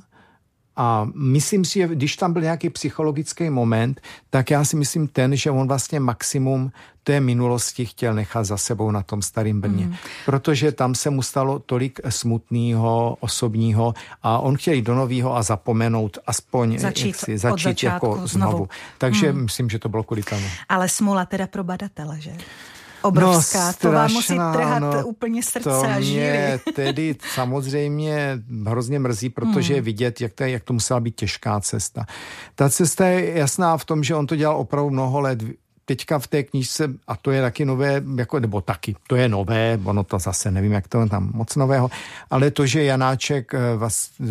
[0.76, 5.36] a myslím si, že když tam byl nějaký psychologický moment, tak já si myslím ten,
[5.36, 6.72] že on vlastně maximum
[7.04, 9.86] té minulosti chtěl nechat za sebou na tom starém Brně.
[9.86, 9.96] Mm.
[10.26, 15.44] Protože tam se mu stalo tolik smutného, osobního a on chtěl jít do nového a
[15.44, 18.28] zapomenout aspoň začít, jaksi, začít jako znovu.
[18.28, 18.70] znovu.
[18.98, 19.44] Takže mm.
[19.44, 20.46] myslím, že to bylo kvůli tomu.
[20.70, 22.32] Ale smula teda pro badatele, že?
[23.04, 23.68] Obrovská.
[23.68, 26.60] No, to vám musí trhat no, úplně srdce to a žíly.
[26.76, 29.76] tedy samozřejmě hrozně mrzí, protože hmm.
[29.76, 32.06] je vidět, jak to, jak to musela být těžká cesta.
[32.56, 35.40] Ta cesta je jasná v tom, že on to dělal opravdu mnoho let
[35.86, 39.80] teďka v té knížce, a to je taky nové, jako, nebo taky, to je nové,
[39.84, 41.92] ono to zase nevím, jak to je tam moc nového,
[42.30, 44.26] ale to, že Janáček eh, vás, eh,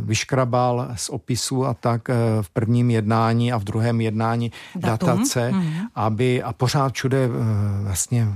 [0.00, 5.08] vyškrabal z opisu a tak eh, v prvním jednání a v druhém jednání Datum.
[5.08, 5.86] datace, mm-hmm.
[5.94, 7.28] aby a pořád všude
[7.82, 8.28] vlastně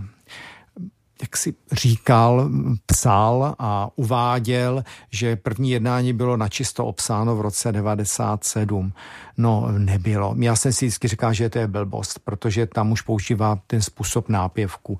[1.22, 2.50] jak si říkal,
[2.86, 8.92] psal a uváděl, že první jednání bylo načisto obsáno v roce 97.
[9.36, 10.34] No, nebylo.
[10.38, 14.28] Já jsem si vždycky říkal, že to je blbost, protože tam už používá ten způsob
[14.28, 14.98] nápěvku.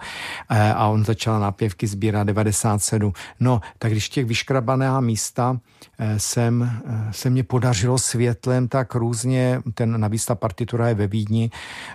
[0.50, 3.12] E, a on začal nápěvky sbírat 97.
[3.40, 5.58] No, tak když těch vyškrabaného místa
[5.98, 11.06] e, jsem, e, se mě podařilo světlem tak různě, ten navíc ta partitura je ve
[11.06, 11.50] Vídni,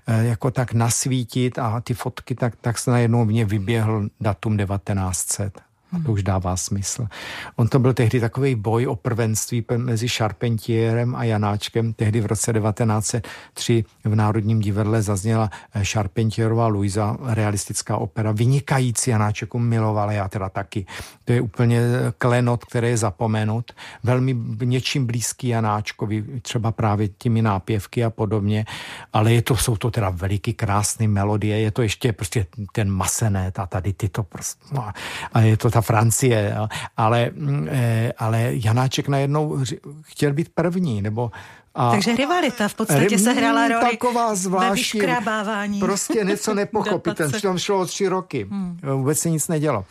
[0.07, 5.68] jako tak nasvítit a ty fotky, tak, tak se najednou mě vyběhl datum 1900.
[5.91, 7.07] A to už dává smysl.
[7.55, 11.93] On to byl tehdy takový boj o prvenství mezi Charpentierem a Janáčkem.
[11.93, 18.31] Tehdy v roce 1903 v Národním divadle zazněla eh, Charpentierová Luisa, realistická opera.
[18.31, 20.85] Vynikající Janáčeku milovala, já teda taky.
[21.25, 23.71] To je úplně eh, klenot, který je zapomenut.
[24.03, 28.65] Velmi něčím blízký Janáčkovi, třeba právě těmi nápěvky a podobně.
[29.13, 31.59] Ale je to, jsou to teda veliký krásné melodie.
[31.59, 34.63] Je to ještě prostě ten masenet a tady tyto prostě.
[34.71, 34.91] No,
[35.33, 36.67] a je to ta Francie, jo.
[36.97, 39.57] Ale, mm, eh, ale Janáček najednou
[40.01, 41.31] chtěl být první, nebo
[41.75, 47.41] a Takže rivalita v podstatě se hrála roli taková zvláštní, ve Prostě něco nepochopitelné.
[47.41, 48.47] Tam šlo o tři roky.
[48.49, 48.79] Hmm.
[48.95, 49.85] Vůbec se nic nedělo.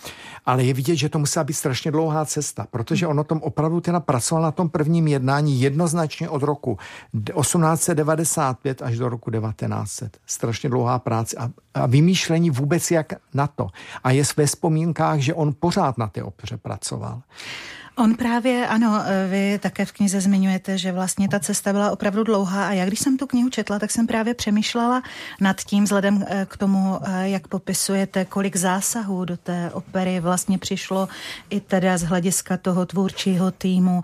[0.47, 3.81] Ale je vidět, že to musela být strašně dlouhá cesta, protože on o tom opravdu
[3.81, 6.79] teda pracoval na tom prvním jednání jednoznačně od roku
[7.13, 10.19] 1895 až do roku 1900.
[10.27, 13.69] Strašně dlouhá práce a, a vymýšlení vůbec jak na to.
[14.05, 17.23] A je ve vzpomínkách, že on pořád na té opeře pracoval.
[17.99, 22.69] On právě, ano, vy také v knize zmiňujete, že vlastně ta cesta byla opravdu dlouhá
[22.69, 25.03] a já když jsem tu knihu četla, tak jsem právě přemýšlela
[25.41, 30.59] nad tím, vzhledem eh, k tomu, eh, jak popisujete, kolik zásahů do té opery vlastně
[30.59, 31.09] přišlo
[31.51, 34.03] i teda z hlediska toho tvůrčího týmu,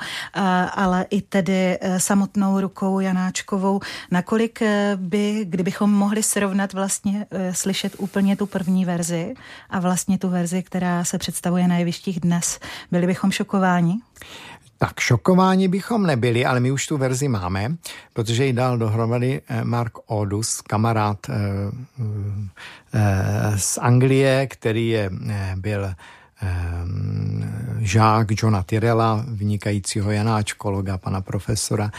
[0.74, 3.80] ale i tedy samotnou rukou Janáčkovou,
[4.10, 4.62] nakolik
[4.96, 9.34] by, kdybychom mohli srovnat vlastně slyšet úplně tu první verzi
[9.70, 12.58] a vlastně tu verzi, která se představuje na jevištích dnes,
[12.90, 14.00] byli bychom šokováni šokováni?
[14.78, 17.76] Tak šokováni bychom nebyli, ale my už tu verzi máme,
[18.12, 21.34] protože ji dal dohromady eh, Mark Odus, kamarád eh,
[22.94, 25.10] eh, z Anglie, který je,
[25.56, 25.94] byl
[27.78, 31.90] žák Johna Tyrella, vynikajícího janáčkologa, pana profesora.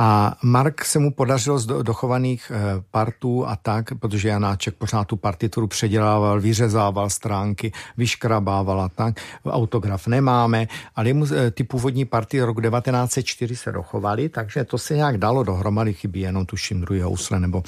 [0.00, 5.16] A Mark se mu podařilo z dochovaných eh, partů a tak, protože Janáček pořád tu
[5.16, 9.14] partituru předělával, vyřezával stránky, vyškrabával a tak.
[9.46, 14.94] Autograf nemáme, ale mu eh, ty původní party roku 1904 se dochovaly, takže to se
[14.94, 17.62] nějak dalo dohromady, chybí jenom tuším druhý housle nebo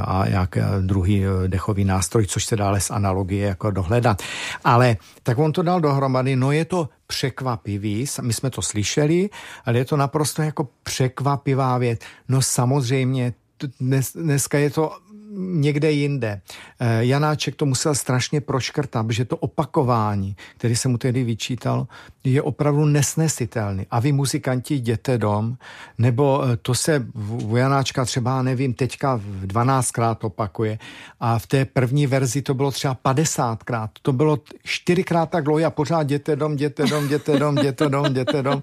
[0.00, 4.22] a jak eh, druhý dechový nástroj, což se dále z analogie jako dohledat.
[4.64, 9.30] Ale tak on to dal dohromady, no je to překvapivý, my jsme to slyšeli,
[9.64, 12.00] ale je to naprosto jako překvapivá věc.
[12.28, 13.34] No samozřejmě,
[13.80, 14.92] dnes, dneska je to
[15.36, 16.40] někde jinde.
[16.80, 21.86] Eh, Janáček to musel strašně proškrtat, protože to opakování, které se mu tedy vyčítal,
[22.24, 23.86] je opravdu nesnesitelný.
[23.90, 25.56] A vy muzikanti jděte dom,
[25.98, 27.06] nebo eh, to se
[27.42, 30.78] u Janáčka třeba, nevím, teďka 12krát opakuje
[31.20, 33.88] a v té první verzi to bylo třeba 50krát.
[34.02, 38.06] To bylo čtyřikrát tak dlouho a pořád jděte dom, jděte dom, jděte dom, jděte dom,
[38.06, 38.62] jděte dom.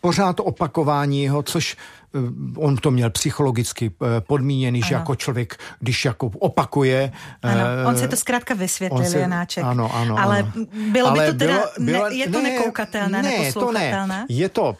[0.00, 1.76] Pořád to opakování jeho, což
[2.07, 2.07] Eh,
[2.56, 4.88] on to měl psychologicky eh, podmíněný, ano.
[4.88, 7.12] že jako člověk, když jako opakuje...
[7.42, 9.64] Ano, on si to zkrátka vysvětlil, se, Janáček.
[9.64, 10.18] Ano, ano.
[10.18, 10.66] Ale ano.
[10.92, 14.26] bylo Ale by to teda, bylo, bylo, ne, je to ne, nekoukatelné, ne, to ne.
[14.28, 14.76] Je to...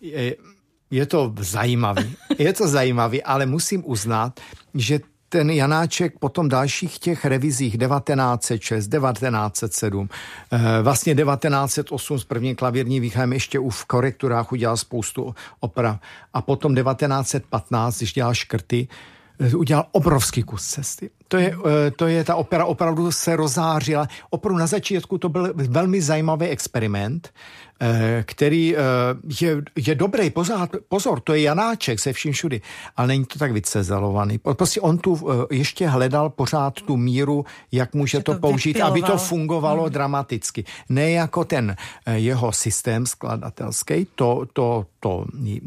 [0.00, 0.36] Je,
[0.92, 4.40] je to zajímavý, je to zajímavý, ale musím uznat,
[4.74, 5.00] že
[5.32, 10.08] ten Janáček potom dalších těch revizích 1906, 1907,
[10.52, 15.98] eh, vlastně 1908 s prvním klavírní výchem ještě u v korekturách udělal spoustu oprav
[16.34, 18.88] a potom 1915, když dělal škrty,
[19.40, 21.10] eh, udělal obrovský kus cesty.
[21.28, 24.08] To je, eh, to je ta opera opravdu se rozářila.
[24.30, 27.32] Opravdu na začátku to byl velmi zajímavý experiment,
[28.22, 28.80] který eh,
[29.40, 32.60] je, je dobrý, pozor, pozor, to je Janáček se vším všudy,
[32.96, 34.38] ale není to tak vycezelovaný.
[34.38, 38.92] Prostě on tu eh, ještě hledal pořád tu míru, jak může to, to použít, vypiloval.
[38.92, 39.92] aby to fungovalo hmm.
[39.92, 40.64] dramaticky.
[40.88, 41.76] Ne jako ten
[42.12, 45.24] jeho systém skladatelský, to, to, to,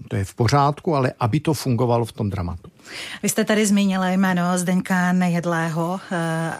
[0.07, 2.74] to je v pořádku, ale aby to fungovalo v tom dramatu.
[3.23, 5.99] Vy jste tady zmínila jméno Zdeňka Nejedlého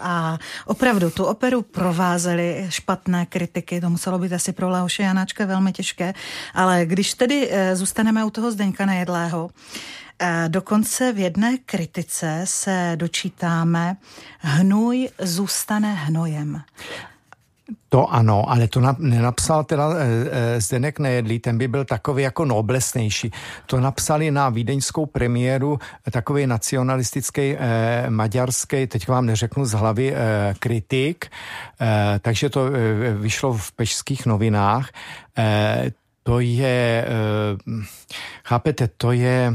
[0.00, 5.72] a opravdu tu operu provázely špatné kritiky, to muselo být asi pro Leoše Janáčka velmi
[5.72, 6.14] těžké,
[6.54, 9.50] ale když tedy eh, zůstaneme u toho Zdeňka Nejedlého,
[10.18, 13.96] eh, Dokonce v jedné kritice se dočítáme,
[14.38, 16.62] hnůj zůstane hnojem.
[17.88, 19.94] To ano, ale to na, nenapsal teda e,
[20.56, 23.30] e, Zdenek Nejedlý, ten by byl takový jako noblesnější.
[23.66, 25.78] To napsali na vídeňskou premiéru
[26.10, 30.16] takový nacionalistický e, maďarský, teď vám neřeknu z hlavy, e,
[30.58, 31.26] kritik,
[31.80, 32.70] e, takže to e,
[33.14, 34.90] vyšlo v pešských novinách.
[35.38, 35.90] E,
[36.22, 37.06] to je, e,
[38.44, 39.54] chápete, to je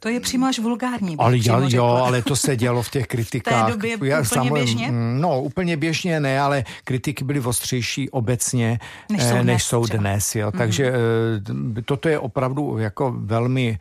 [0.00, 1.16] to je přímo až vulgární.
[1.18, 3.62] Ale jo, jo, ale to se dělo v těch kritikách.
[3.62, 4.90] V té době Já, úplně samozřejmě, běžně?
[4.90, 8.78] Mm, no, úplně běžně ne, ale kritiky byly ostřejší obecně,
[9.10, 9.46] než jsou eh, dnes.
[9.46, 10.48] Než jsou dnes jo.
[10.48, 10.58] Mm-hmm.
[10.58, 10.92] Takže
[11.78, 13.78] eh, toto je opravdu jako velmi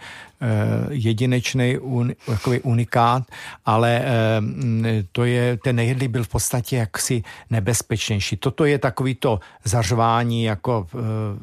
[0.89, 3.23] jedinečný un, takový unikát,
[3.65, 8.37] ale eh, to je, ten nejedlý byl v podstatě jaksi nebezpečnější.
[8.37, 10.97] Toto je takový to zařvání jako eh,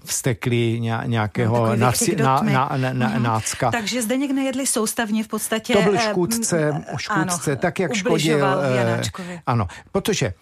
[0.05, 3.22] vsteklý nějakého no, náci, na, na, na, na, mm.
[3.22, 3.70] nácka.
[3.70, 5.72] Takže zde někde nejedli soustavně v podstatě.
[5.72, 8.47] To byl škůdce, škůdce ano, tak jak škodil.
[9.47, 10.34] Ano, protože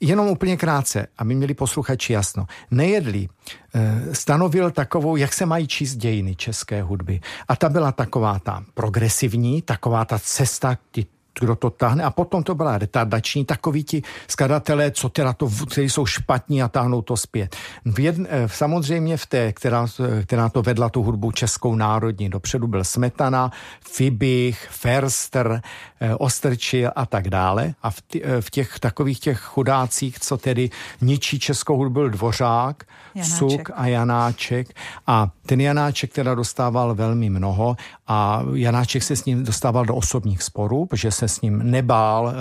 [0.00, 2.46] jenom úplně krátce, aby měli posluchači jasno.
[2.70, 3.28] Nejedli
[3.74, 7.20] eh, stanovil takovou, jak se mají číst dějiny české hudby.
[7.48, 11.06] A ta byla taková ta progresivní, taková ta cesta, ty
[11.40, 12.04] kdo to tahne.
[12.04, 16.68] A potom to byla retardační, takoví ti skladatelé, co teda to, kteří jsou špatní a
[16.68, 17.56] táhnou to zpět.
[17.84, 19.86] V jedn, eh, samozřejmě v té, která,
[20.24, 25.62] která to vedla tu hudbu českou národní, dopředu byl Smetana, Fibich, Ferster,
[26.00, 27.74] eh, Ostrčil a tak dále.
[27.82, 30.70] A v, eh, v těch takových těch chudácích, co tedy
[31.00, 33.38] ničí českou hudbu, byl Dvořák, Janáček.
[33.38, 34.68] Suk a Janáček.
[35.06, 37.76] A ten Janáček teda dostával velmi mnoho
[38.06, 42.34] a Janáček se s ním dostával do osobních sporů, protože se s ním nebál e,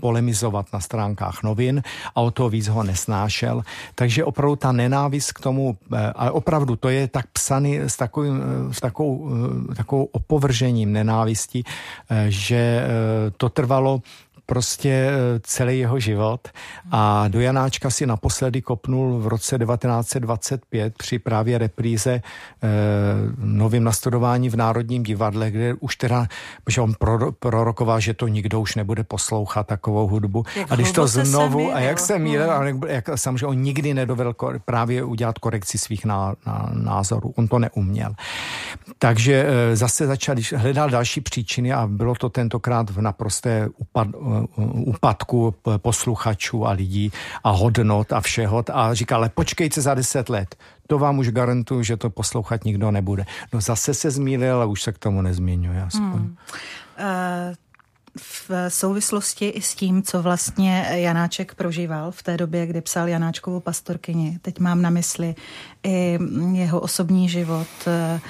[0.00, 1.82] polemizovat na stránkách novin
[2.14, 3.62] a o to víc ho nesnášel.
[3.94, 8.42] Takže opravdu ta nenávist k tomu, e, ale opravdu to je tak psaný s, takovým,
[8.70, 9.30] e, s takovou,
[9.70, 12.84] e, takovou opovržením nenávisti, e, že e,
[13.36, 14.02] to trvalo
[14.50, 16.48] prostě eh, celý jeho život
[16.90, 22.22] a do Janáčka si naposledy kopnul v roce 1925 při právě repríze e,
[23.38, 26.26] novým nastudování v Národním divadle, kde už teda,
[26.68, 30.44] že on pro, prorokoval, že to nikdo už nebude poslouchat takovou hudbu.
[30.56, 34.34] Jak a když to znovu, a jak se mílil, a jak, samozřejmě on nikdy nedovedl
[34.64, 37.32] právě udělat korekci svých ná, ná, názorů.
[37.36, 38.14] On to neuměl.
[38.98, 44.08] Takže e, zase začal, hledal další příčiny a bylo to tentokrát v naprosté upad,
[44.72, 47.12] úpadku posluchačů a lidí
[47.44, 51.82] a hodnot a všeho a říká, ale počkejte za deset let, to vám už garantuju,
[51.82, 53.24] že to poslouchat nikdo nebude.
[53.52, 56.20] No zase se zmílil a už se k tomu nezměňuje aspoň.
[56.20, 56.36] Hmm.
[56.98, 57.54] Uh
[58.18, 63.60] v souvislosti i s tím, co vlastně Janáček prožíval v té době, kdy psal Janáčkovu
[63.60, 64.38] pastorkyni.
[64.42, 65.34] Teď mám na mysli
[65.82, 66.18] i
[66.52, 68.20] jeho osobní život, eh,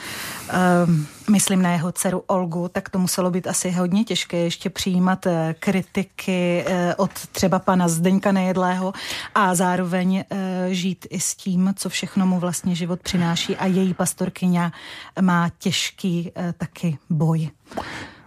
[0.51, 5.27] eh, myslím na jeho dceru Olgu, tak to muselo být asi hodně těžké ještě přijímat
[5.27, 6.65] eh, kritiky
[6.97, 8.93] od třeba pana Zdeňka Nejedlého
[9.35, 10.25] a zároveň
[10.69, 14.73] žít i s tím, co všechno mu vlastně život přináší a její pastorkyně
[15.21, 17.51] má těžký taky boj.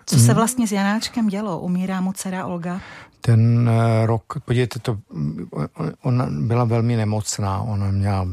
[0.06, 1.60] Co se vlastně s Janáčkem dělo?
[1.60, 2.82] Umírá mu dcera Olga?
[3.22, 4.98] ten eh, rok, podívejte to,
[6.02, 8.28] ona byla velmi nemocná, ona měla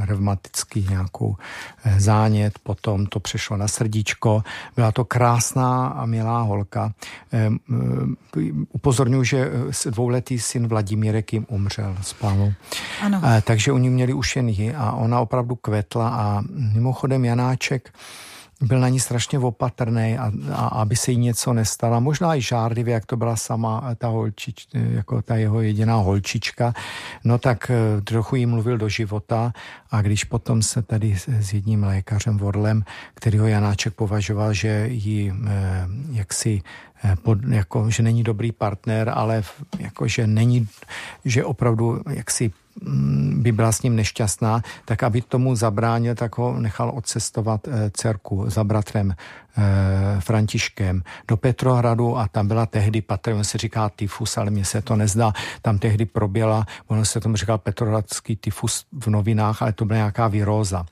[0.00, 1.36] revmatický nějakou
[1.84, 4.42] eh, zánět, potom to přešlo na srdíčko,
[4.76, 6.92] byla to krásná a milá holka.
[7.32, 7.50] Eh,
[8.72, 9.50] upozorňuji, že
[9.86, 12.14] dvouletý syn Vladimírek jim umřel s.
[13.02, 13.22] Ano.
[13.42, 16.42] Takže oni měli už jen a ona opravdu kvetla a
[16.74, 17.92] mimochodem Janáček,
[18.60, 22.00] byl na ní strašně opatrný a, a aby se jí něco nestalo.
[22.00, 26.74] Možná i žárlivě, jak to byla sama ta holčič, jako ta jeho jediná holčička,
[27.24, 29.52] no tak eh, trochu jí mluvil do života
[29.90, 32.84] a když potom se tady s jedním lékařem Vorlem,
[33.14, 36.89] kterýho Janáček považoval, že jí eh, jaksi eh,
[37.22, 39.42] pod, jako, že není dobrý partner, ale
[39.78, 40.68] jako, že není,
[41.24, 46.60] že opravdu jaksi Mm, by byla s ním nešťastná, tak aby tomu zabránil, tak ho
[46.60, 49.10] nechal odcestovat eh, dcerku za bratrem.
[49.10, 49.16] eh,
[50.20, 54.82] Františkem do Petrohradu a tam byla tehdy patr, on se říká tyfus, ale mně se
[54.82, 55.32] to nezdá,
[55.62, 60.28] tam tehdy proběla, ono se tomu říkal petrohradský tyfus v novinách, ale to byla nějaká
[60.28, 60.86] viróza.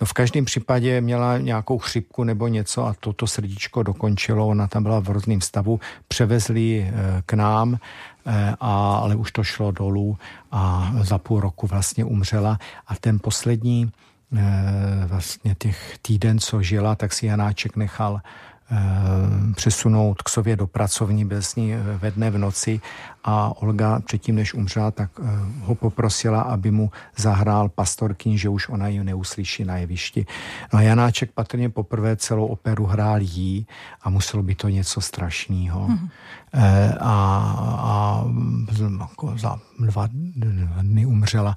[0.00, 4.82] No v každém případě měla nějakou chřipku nebo něco a toto srdíčko dokončilo, ona tam
[4.82, 7.78] byla v různém stavu, převezli eh, k nám
[8.26, 10.18] Eh, a, ale už to šlo dolů
[10.52, 12.58] a za půl roku vlastně umřela.
[12.86, 14.11] A ten poslední eh,
[15.06, 18.20] vlastně těch týden, co žila, tak si Janáček nechal
[18.74, 22.80] Eh, přesunout k sobě do pracovní, byl s ní ve dne v noci
[23.24, 25.22] a Olga předtím, než umřela, tak eh,
[25.60, 30.26] ho poprosila, aby mu zahrál pastorkyni, že už ona ji neuslyší na jevišti.
[30.72, 33.66] No a Janáček patrně poprvé celou operu hrál jí
[34.02, 35.84] a muselo by to něco strašného.
[35.84, 36.08] Hmm.
[37.00, 37.14] A,
[37.78, 38.24] a
[39.00, 40.08] jako za dva
[40.82, 41.54] dny umřela.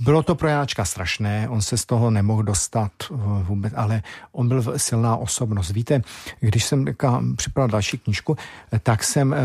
[0.00, 4.48] Bylo to pro Janáčka strašné, on se z toho nemohl dostat eh, vůbec, ale on
[4.48, 5.70] byl silná osobnost.
[5.70, 6.02] Víte,
[6.40, 6.84] když jsem
[7.36, 8.36] připravil další knížku,
[8.82, 9.38] tak jsem eh,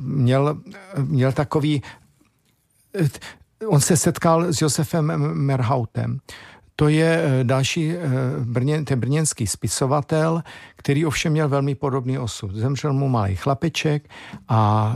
[0.00, 0.60] měl,
[0.98, 1.82] měl takový...
[2.94, 3.08] Eh,
[3.66, 6.18] on se setkal s Josefem Merhautem.
[6.76, 7.94] To je další
[8.44, 10.42] brně, ten brněnský spisovatel,
[10.76, 12.54] který ovšem měl velmi podobný osud.
[12.54, 14.10] Zemřel mu malý chlapeček
[14.48, 14.94] a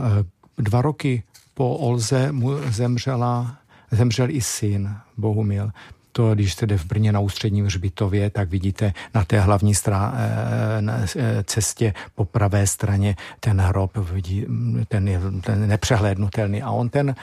[0.57, 1.23] dva roky
[1.53, 3.57] po Olze mu zemřela
[3.91, 5.71] zemřel i syn Bohumil.
[6.11, 10.81] To, když jste v Brně na ústředním hřbitově, tak vidíte na té hlavní strá, eh,
[10.81, 14.45] na eh, cestě po pravé straně ten hrob, vidí,
[14.87, 16.61] ten je ten nepřehlédnutelný.
[16.61, 17.15] A on ten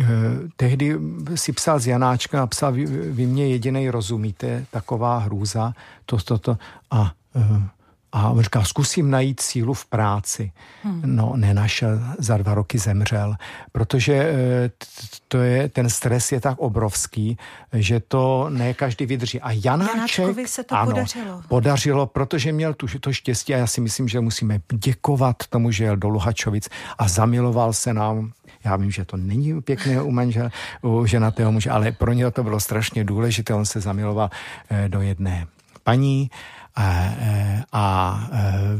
[0.00, 0.04] eh,
[0.56, 0.96] tehdy
[1.34, 5.72] si psal z Janáčka a psal, vy, vy mě jedinej rozumíte, taková hrůza,
[6.06, 6.58] to, to, to.
[6.90, 7.12] A
[8.12, 10.52] a on říkal, zkusím najít sílu v práci.
[10.82, 11.02] Hmm.
[11.04, 13.34] No, nenašel, za dva roky zemřel,
[13.72, 14.70] protože eh,
[15.28, 17.38] to je, ten stres je tak obrovský,
[17.72, 19.40] že to ne každý vydrží.
[19.40, 21.42] A Janáček, se to ano, podařilo.
[21.48, 25.84] podařilo, protože měl tu, to štěstí a já si myslím, že musíme děkovat tomu, že
[25.84, 28.32] jel do Luhačovic a zamiloval se nám
[28.64, 30.50] já vím, že to není pěkné u manžel,
[30.82, 33.54] u ženatého muže, ale pro něho to bylo strašně důležité.
[33.54, 34.30] On se zamiloval
[34.70, 35.46] eh, do jedné
[35.84, 36.30] paní
[36.74, 38.78] 唉唉啊唉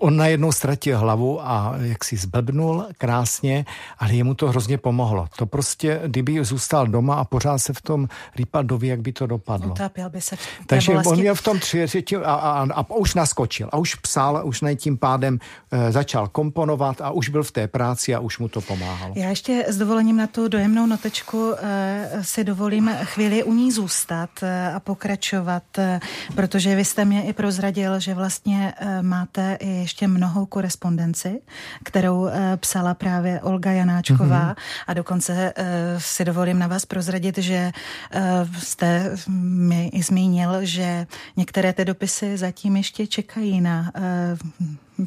[0.00, 3.64] on najednou ztratil hlavu a jak si zblbnul krásně,
[3.98, 5.26] ale jemu to hrozně pomohlo.
[5.36, 9.26] To prostě, kdyby zůstal doma a pořád se v tom rýpal doví, jak by to
[9.26, 9.70] dopadlo.
[9.72, 10.36] Utápěl by se.
[10.66, 11.86] Takže on měl v tom tři
[12.24, 15.38] a, a, a, a už naskočil a už psal, už na tím pádem
[15.70, 19.14] e, začal komponovat a už byl v té práci a už mu to pomáhalo.
[19.16, 24.30] Já ještě s dovolením na tu dojemnou notečku e, si dovolím chvíli u ní zůstat
[24.42, 26.00] e, a pokračovat, e,
[26.34, 31.40] protože vy jste mě i prozradil, že vlastně e, máte i ještě mnohou korespondenci,
[31.84, 34.84] kterou eh, psala právě Olga Janáčková mm-hmm.
[34.86, 35.64] a dokonce eh,
[35.98, 37.72] si dovolím na vás prozradit, že
[38.12, 38.22] eh,
[38.58, 41.06] jste mi zmínil, že
[41.36, 43.92] některé ty dopisy zatím ještě čekají na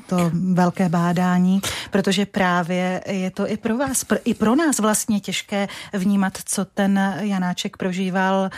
[0.08, 1.62] to velké bádání,
[1.92, 7.16] protože právě je to i pro vás, i pro nás vlastně těžké vnímat, co ten
[7.20, 8.50] Janáček prožíval,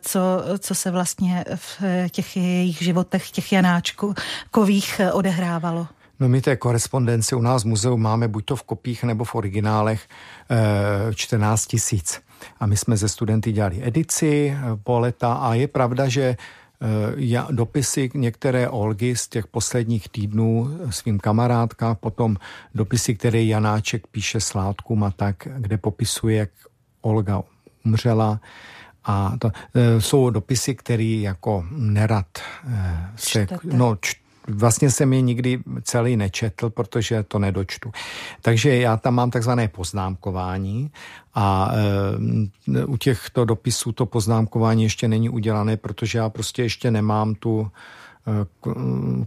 [0.00, 0.20] co,
[0.58, 5.86] co se vlastně v těch jejich životech, těch Janáčkových odehrávalo.
[6.20, 9.34] No my té korespondence u nás v muzeu máme buď to v kopích nebo v
[9.34, 10.08] originálech
[11.14, 12.20] 14 tisíc.
[12.60, 16.36] A my jsme ze studenty dělali edici po leta a je pravda, že
[16.82, 22.36] Eh, dopisy některé Olgy z těch posledních týdnů svým kamarádkám, potom
[22.74, 26.50] dopisy, které Janáček píše sládkům a tak, kde popisuje, jak
[27.00, 27.42] Olga
[27.84, 28.40] umřela.
[29.04, 32.26] A to e, jsou dopisy, které jako nerad
[33.16, 33.96] se, no,
[34.48, 37.92] vlastně jsem je nikdy celý nečetl, protože to nedočtu.
[38.40, 40.90] Takže já tam mám takzvané poznámkování
[41.34, 41.72] a
[42.74, 47.70] e, u těchto dopisů to poznámkování ještě není udělané, protože já prostě ještě nemám tu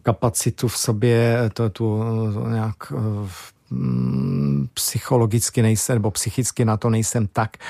[0.03, 2.03] kapacitu v sobě, to, tu
[2.49, 3.27] nějak Mm,
[4.73, 7.63] psychologicky nejsem, nebo psychicky na to nejsem tak e,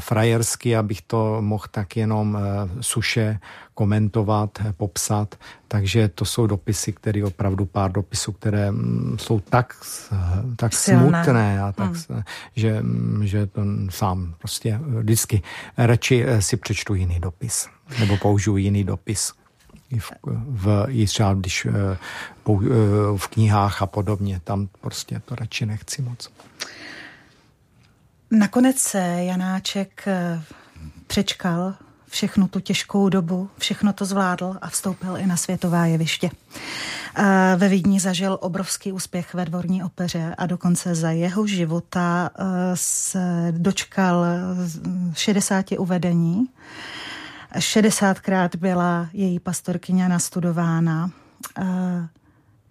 [0.00, 3.38] frajerský, abych to mohl tak jenom e, suše
[3.74, 5.34] komentovat, popsat.
[5.68, 9.76] Takže to jsou dopisy, které opravdu pár dopisů, které mm, jsou tak,
[10.56, 12.22] tak smutné a tak, hmm.
[12.56, 15.42] že, mm, že to sám prostě vždycky
[15.78, 17.68] radši si přečtu jiný dopis
[18.00, 19.32] nebo použiju jiný dopis
[19.98, 20.12] v,
[20.46, 21.96] v i třeba když eh, eh,
[23.16, 26.30] v knihách a podobně, tam prostě to radši nechci moc.
[28.30, 30.42] Nakonec se Janáček eh,
[31.06, 31.74] přečkal
[32.08, 36.30] všechnu tu těžkou dobu, všechno to zvládl a vstoupil i na světová jeviště.
[37.56, 42.30] Ve Vídni zažil obrovský úspěch ve dvorní opeře a dokonce za jeho života
[42.74, 44.24] se dočkal
[45.14, 46.48] 60 uvedení
[47.56, 51.10] 60krát byla její pastorkyně nastudována.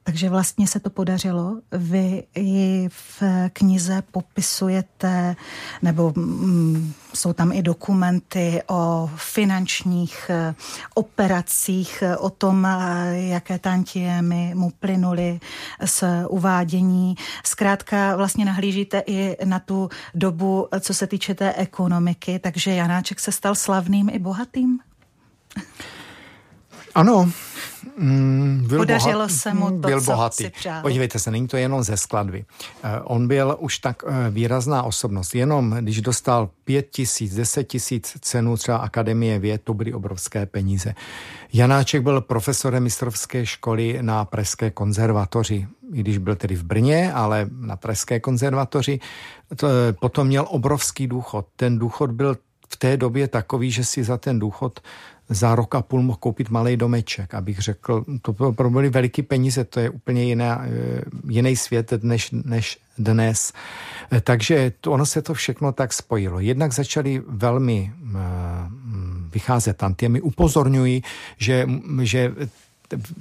[0.04, 1.62] Takže vlastně se to podařilo.
[1.72, 3.24] Vy ji v
[3.54, 5.36] knize popisujete,
[5.82, 10.56] nebo mm, jsou tam i dokumenty o finančních eh,
[10.94, 15.40] operacích, o tom, eh, jaké tantiemy mu plynuly
[15.86, 17.16] z uvádění.
[17.46, 23.32] Zkrátka vlastně nahlížíte i na tu dobu, co se týče té ekonomiky, takže Janáček se
[23.32, 24.80] stal slavným i bohatým?
[26.96, 27.32] Ano,
[27.98, 30.44] Mm, byl Podařilo bohat, se mu to, byl co bohatý.
[30.44, 30.82] si přál.
[30.82, 32.46] Podívejte se, není to jenom ze skladby.
[32.84, 35.36] Uh, on byl už tak uh, výrazná osobnost.
[35.36, 40.96] Jenom když dostal pět tisíc, deset tisíc cenů třeba Akademie věd, to byly obrovské peníze.
[41.54, 47.48] Janáček byl profesorem mistrovské školy na Pražské konzervatoři, i když byl tedy v Brně, ale
[47.60, 49.00] na Pražské konzervatoři.
[49.56, 51.48] To, eh, potom měl obrovský důchod.
[51.56, 52.38] Ten důchod byl
[52.70, 54.80] v té době takový, že si za ten důchod
[55.32, 58.34] za rok a půl mohl koupit malý domeček, abych řekl, to
[58.70, 63.54] byly veliké peníze, to je úplně jiná, eh, jiný svět než, než dnes.
[64.12, 66.40] Eh, takže to, ono se to všechno tak spojilo.
[66.40, 68.18] Jednak začaly velmi uh,
[69.34, 70.22] vycházet tantiemy.
[70.22, 71.02] Upozorňuji,
[71.38, 71.68] že,
[72.02, 72.32] že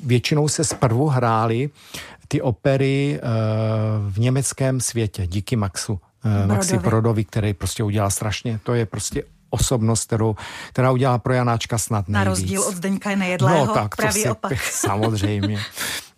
[0.05, 1.71] většinou se zprvu hrály
[2.29, 3.21] ty opery
[4.09, 5.93] v německém světě díky Maxu.
[5.93, 10.36] Uh, Maxi Prodovi, který prostě udělal strašně, to je prostě osobnost, kterou,
[10.68, 12.14] která udělá pro Janáčka snad nejvíc.
[12.14, 14.62] Na rozdíl od Zdeňka Nejedlého, no, tak, pravý si, opak.
[14.70, 15.59] Samozřejmě.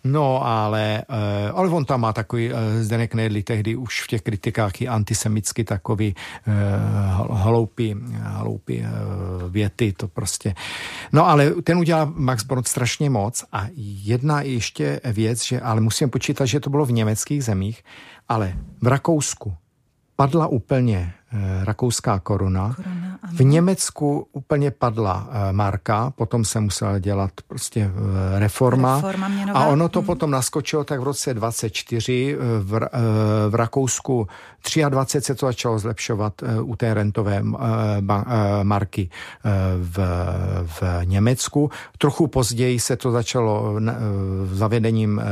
[0.04, 4.22] No, ale, eh, ale on tam má takový, eh, Zdeněk Nejedli tehdy už v těch
[4.22, 6.14] kritikách i antisemicky takový
[6.46, 8.84] uh, hloupý, hloupý
[9.48, 10.54] věty, to prostě.
[11.12, 16.10] No, ale ten udělal Max Brod strašně moc a jedna ještě věc, že, ale musím
[16.10, 17.84] počítat, že to bylo v německých zemích,
[18.28, 19.54] ale v Rakousku
[20.16, 21.21] padla úplně Eh,
[21.64, 22.74] rakouská koruna.
[22.76, 28.96] koruna v Německu úplně padla eh, marka, potom se musela dělat prostě eh, reforma.
[28.96, 30.06] reforma a ono to hmm.
[30.06, 32.88] potom naskočilo tak v roce 24 v,
[33.48, 34.28] v Rakousku
[34.88, 37.42] 23 se to začalo zlepšovat u té rentové
[38.62, 39.10] marky
[39.78, 39.98] v,
[40.66, 41.70] v Německu.
[41.98, 43.74] Trochu později se to začalo
[44.52, 45.22] zavedením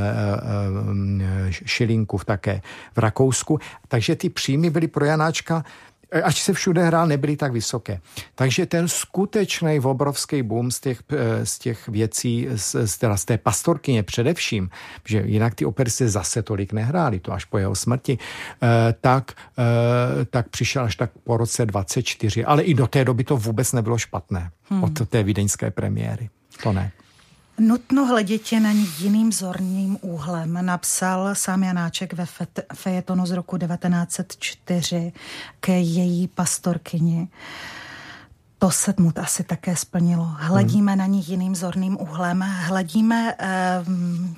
[1.51, 2.63] šilinku také
[2.97, 3.59] v Rakousku.
[3.89, 5.65] Takže ty příjmy byly pro Janáčka
[6.23, 8.01] až se všude hrál, nebyly tak vysoké.
[8.35, 13.39] Takže ten skutečný obrovský boom z těch, eh, z těch věcí, z, teda z té
[13.39, 14.71] pastorkyně především,
[15.05, 18.19] že jinak ty opery se zase tolik nehrály, to až po jeho smrti,
[18.63, 19.33] eh, tak,
[20.31, 23.99] tak přišel až tak po roce 24, ale i do té doby to vůbec nebylo
[23.99, 24.85] špatné hmm.
[24.85, 26.29] od té vídeňské premiéry.
[26.63, 26.93] To ne.
[27.61, 32.27] Nutno hledětě na ní jiným zorným úhlem, napsal sám Janáček ve
[32.75, 35.13] fejetonu z roku 1904
[35.61, 37.29] ke její pastorkyni
[38.61, 40.29] to se mu asi také splnilo.
[40.39, 40.99] Hledíme hmm.
[40.99, 43.87] na ní jiným zorným úhlem, hledíme uh,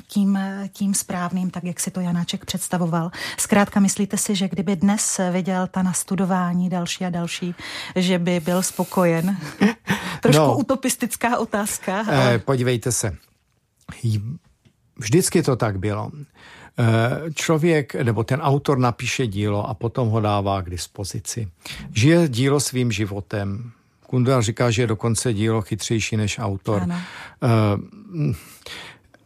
[0.06, 0.38] tím,
[0.72, 3.10] tím správným, tak jak si to Janáček představoval.
[3.38, 7.54] Zkrátka, myslíte si, že kdyby dnes viděl ta nastudování další a další,
[7.96, 9.36] že by byl spokojen?
[10.20, 12.04] Trošku no, utopistická otázka.
[12.08, 12.34] Eh, ale...
[12.34, 13.16] Eh, podívejte se.
[14.96, 16.10] Vždycky to tak bylo.
[16.78, 21.48] Eh, člověk nebo ten autor napíše dílo a potom ho dává k dispozici.
[21.94, 23.72] Žije dílo svým životem,
[24.12, 26.82] Kundera říká, že je dokonce dílo chytřejší než autor.
[26.82, 26.96] Ano.
[27.42, 28.34] Eh,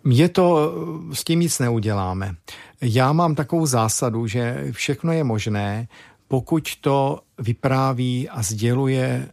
[0.04, 0.74] je to,
[1.12, 2.34] s tím nic neuděláme.
[2.80, 5.88] Já mám takovou zásadu, že všechno je možné,
[6.28, 9.28] pokud to vypráví a sděluje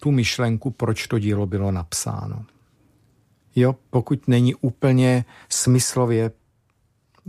[0.00, 2.44] tu myšlenku, proč to dílo bylo napsáno.
[3.56, 6.30] Jo, pokud není úplně smyslově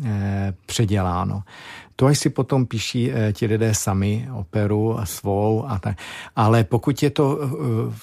[0.06, 1.44] eh, předěláno.
[1.96, 5.98] To až si potom píší eh, ti lidé sami operu a svou a tak.
[6.36, 7.48] Ale pokud je to eh,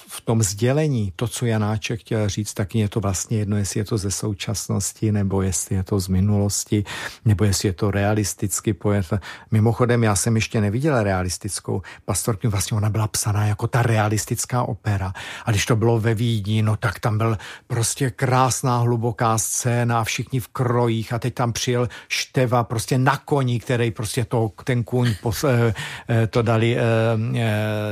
[0.09, 3.85] v tom sdělení, to, co Janáček chtěl říct, tak je to vlastně jedno, jestli je
[3.85, 6.85] to ze současnosti, nebo jestli je to z minulosti,
[7.25, 9.07] nebo jestli je to realisticky pojet.
[9.51, 15.13] Mimochodem, já jsem ještě neviděl realistickou pastorku, vlastně ona byla psaná jako ta realistická opera.
[15.45, 20.41] A když to bylo ve Vídni, no tak tam byl prostě krásná, hluboká scéna všichni
[20.41, 25.15] v krojích a teď tam přijel Števa prostě na koni, který prostě to, ten kůň
[25.23, 25.75] pos, eh,
[26.09, 26.83] eh, to dali eh,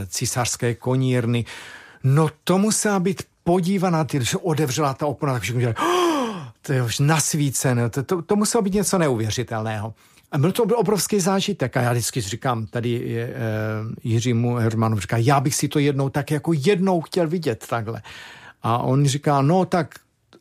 [0.06, 1.44] císařské konírny.
[2.04, 6.82] No to musela být podívaná, když odevřela ta opona, tak všichni dělali, oh, to je
[6.82, 9.94] už nasvícené, to, to, to muselo být něco neuvěřitelného.
[10.32, 13.34] A byl to obrovský zážitek a já vždycky říkám, tady je, e,
[14.04, 18.02] Jiřímu Hermanu, říká, já bych si to jednou tak jako jednou chtěl vidět takhle.
[18.62, 19.94] A on říká, no tak,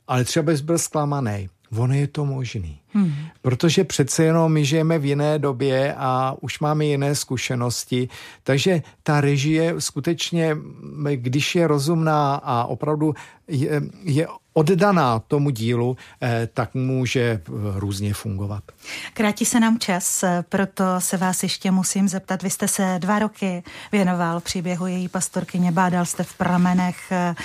[0.08, 1.50] ale třeba bys byl zklamaný.
[1.78, 2.80] Ono je to možný.
[2.94, 3.14] Hmm.
[3.42, 8.10] Protože přece jenom my žijeme v jiné době a už máme jiné zkušenosti,
[8.44, 10.58] takže ta režie skutečně,
[11.16, 13.14] když je rozumná a opravdu
[13.48, 14.28] je, je
[14.60, 17.42] oddaná tomu dílu, eh, tak může
[17.76, 18.64] různě fungovat.
[19.14, 22.44] Krátí se nám čas, proto se vás ještě musím zeptat.
[22.44, 27.12] Vy jste se dva roky věnoval příběhu její pastorkyně, bádal jste v pramenech.
[27.12, 27.36] Eh,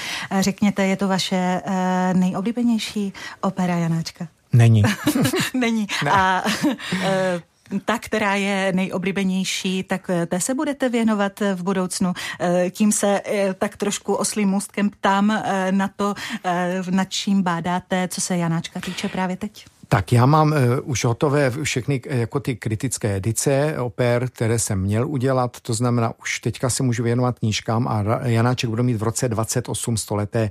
[0.40, 4.28] řekněte, je to vaše eh, nejoblíbenější opera Janáčka?
[4.52, 4.82] Není.
[5.54, 5.86] Není.
[6.04, 6.10] Ne.
[6.10, 6.44] A
[7.84, 12.12] ta, která je nejoblíbenější, tak eh, té se budete věnovat eh, v budoucnu.
[12.40, 13.20] Eh, tím se
[13.58, 16.14] tak trošku oslým můstkem ptám na to,
[16.90, 19.66] nad čím bádáte, co se Janáčka týče právě teď.
[19.94, 25.08] Tak já mám uh, už hotové všechny jako ty kritické edice oper, které jsem měl
[25.08, 29.28] udělat, to znamená, už teďka se můžu věnovat knížkám a Janáček bude mít v roce
[29.28, 30.50] 28 stoleté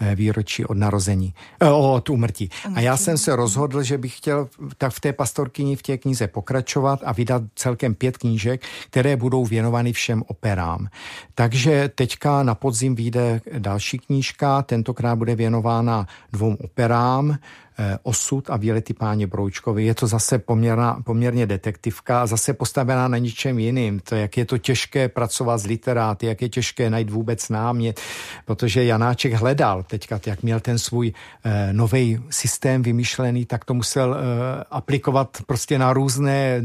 [0.00, 2.50] uh, výročí od narození, uh, od úmrtí.
[2.74, 6.28] A já jsem se rozhodl, že bych chtěl tak v té pastorkyni v té knize
[6.28, 10.88] pokračovat a vydat celkem pět knížek, které budou věnovány všem operám.
[11.34, 17.38] Takže teďka na podzim vyjde další knížka, tentokrát bude věnována dvou operám,
[17.73, 19.84] Eh, osud a výlety páně Broučkovi.
[19.84, 24.00] Je to zase poměrná, poměrně detektivka, zase postavená na ničem jiným.
[24.00, 28.00] To, jak je to těžké pracovat s literáty, jak je těžké najít vůbec námět,
[28.44, 31.12] protože Janáček hledal teďka, jak měl ten svůj
[31.44, 36.62] eh, nový systém vymyšlený, tak to musel eh, aplikovat prostě na různé,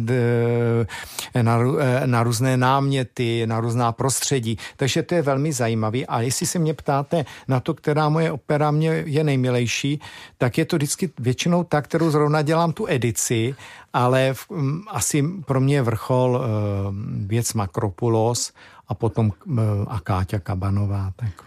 [1.33, 4.57] eh, na, eh, na různé náměty, na různá prostředí.
[4.77, 6.05] Takže to je velmi zajímavý.
[6.05, 9.99] A jestli se mě ptáte na to, která moje opera mě je nejmilejší,
[10.37, 13.55] tak je to vždycky vždycky většinou ta, kterou zrovna dělám tu edici,
[13.93, 16.95] ale v, m, asi pro mě vrchol uh,
[17.27, 18.51] věc Makropulos
[18.87, 21.11] a potom uh, Akáťa Kabanová.
[21.15, 21.43] Tak.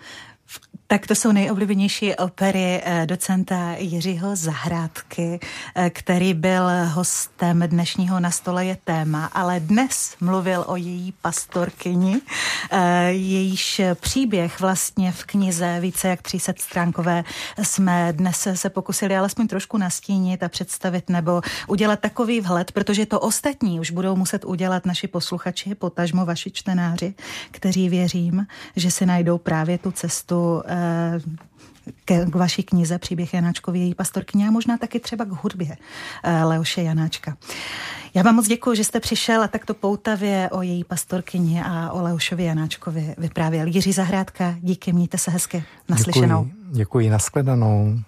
[0.93, 5.41] Tak to jsou nejoblíbenější opery eh, docenta Jiřího Zahrádky,
[5.75, 12.21] eh, který byl hostem dnešního Na stole je téma, ale dnes mluvil o její pastorkyni,
[12.71, 17.25] eh, jejíž příběh vlastně v knize více jak 300 stránkové
[17.63, 23.21] jsme dnes se pokusili alespoň trošku nastínit a představit nebo udělat takový vhled, protože to
[23.21, 27.15] ostatní už budou muset udělat naši posluchači, potažmo vaši čtenáři,
[27.51, 30.63] kteří věřím, že si najdou právě tu cestu
[32.05, 35.77] ke, k vaší knize Příběh Janáčkovi, její pastorkyně a možná taky třeba k hudbě
[36.23, 37.37] eh, Leoše Janáčka.
[38.15, 42.03] Já vám moc děkuji, že jste přišel a takto poutavě o její pastorkyni a o
[42.03, 43.67] Leošovi Janáčkovi vyprávěl.
[43.67, 45.65] Jiří Zahrádka, díky, mějte se hezky.
[45.89, 46.45] Naslyšenou.
[46.45, 47.99] Děkuji, děkuji nashledanou.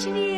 [0.00, 0.29] what you need.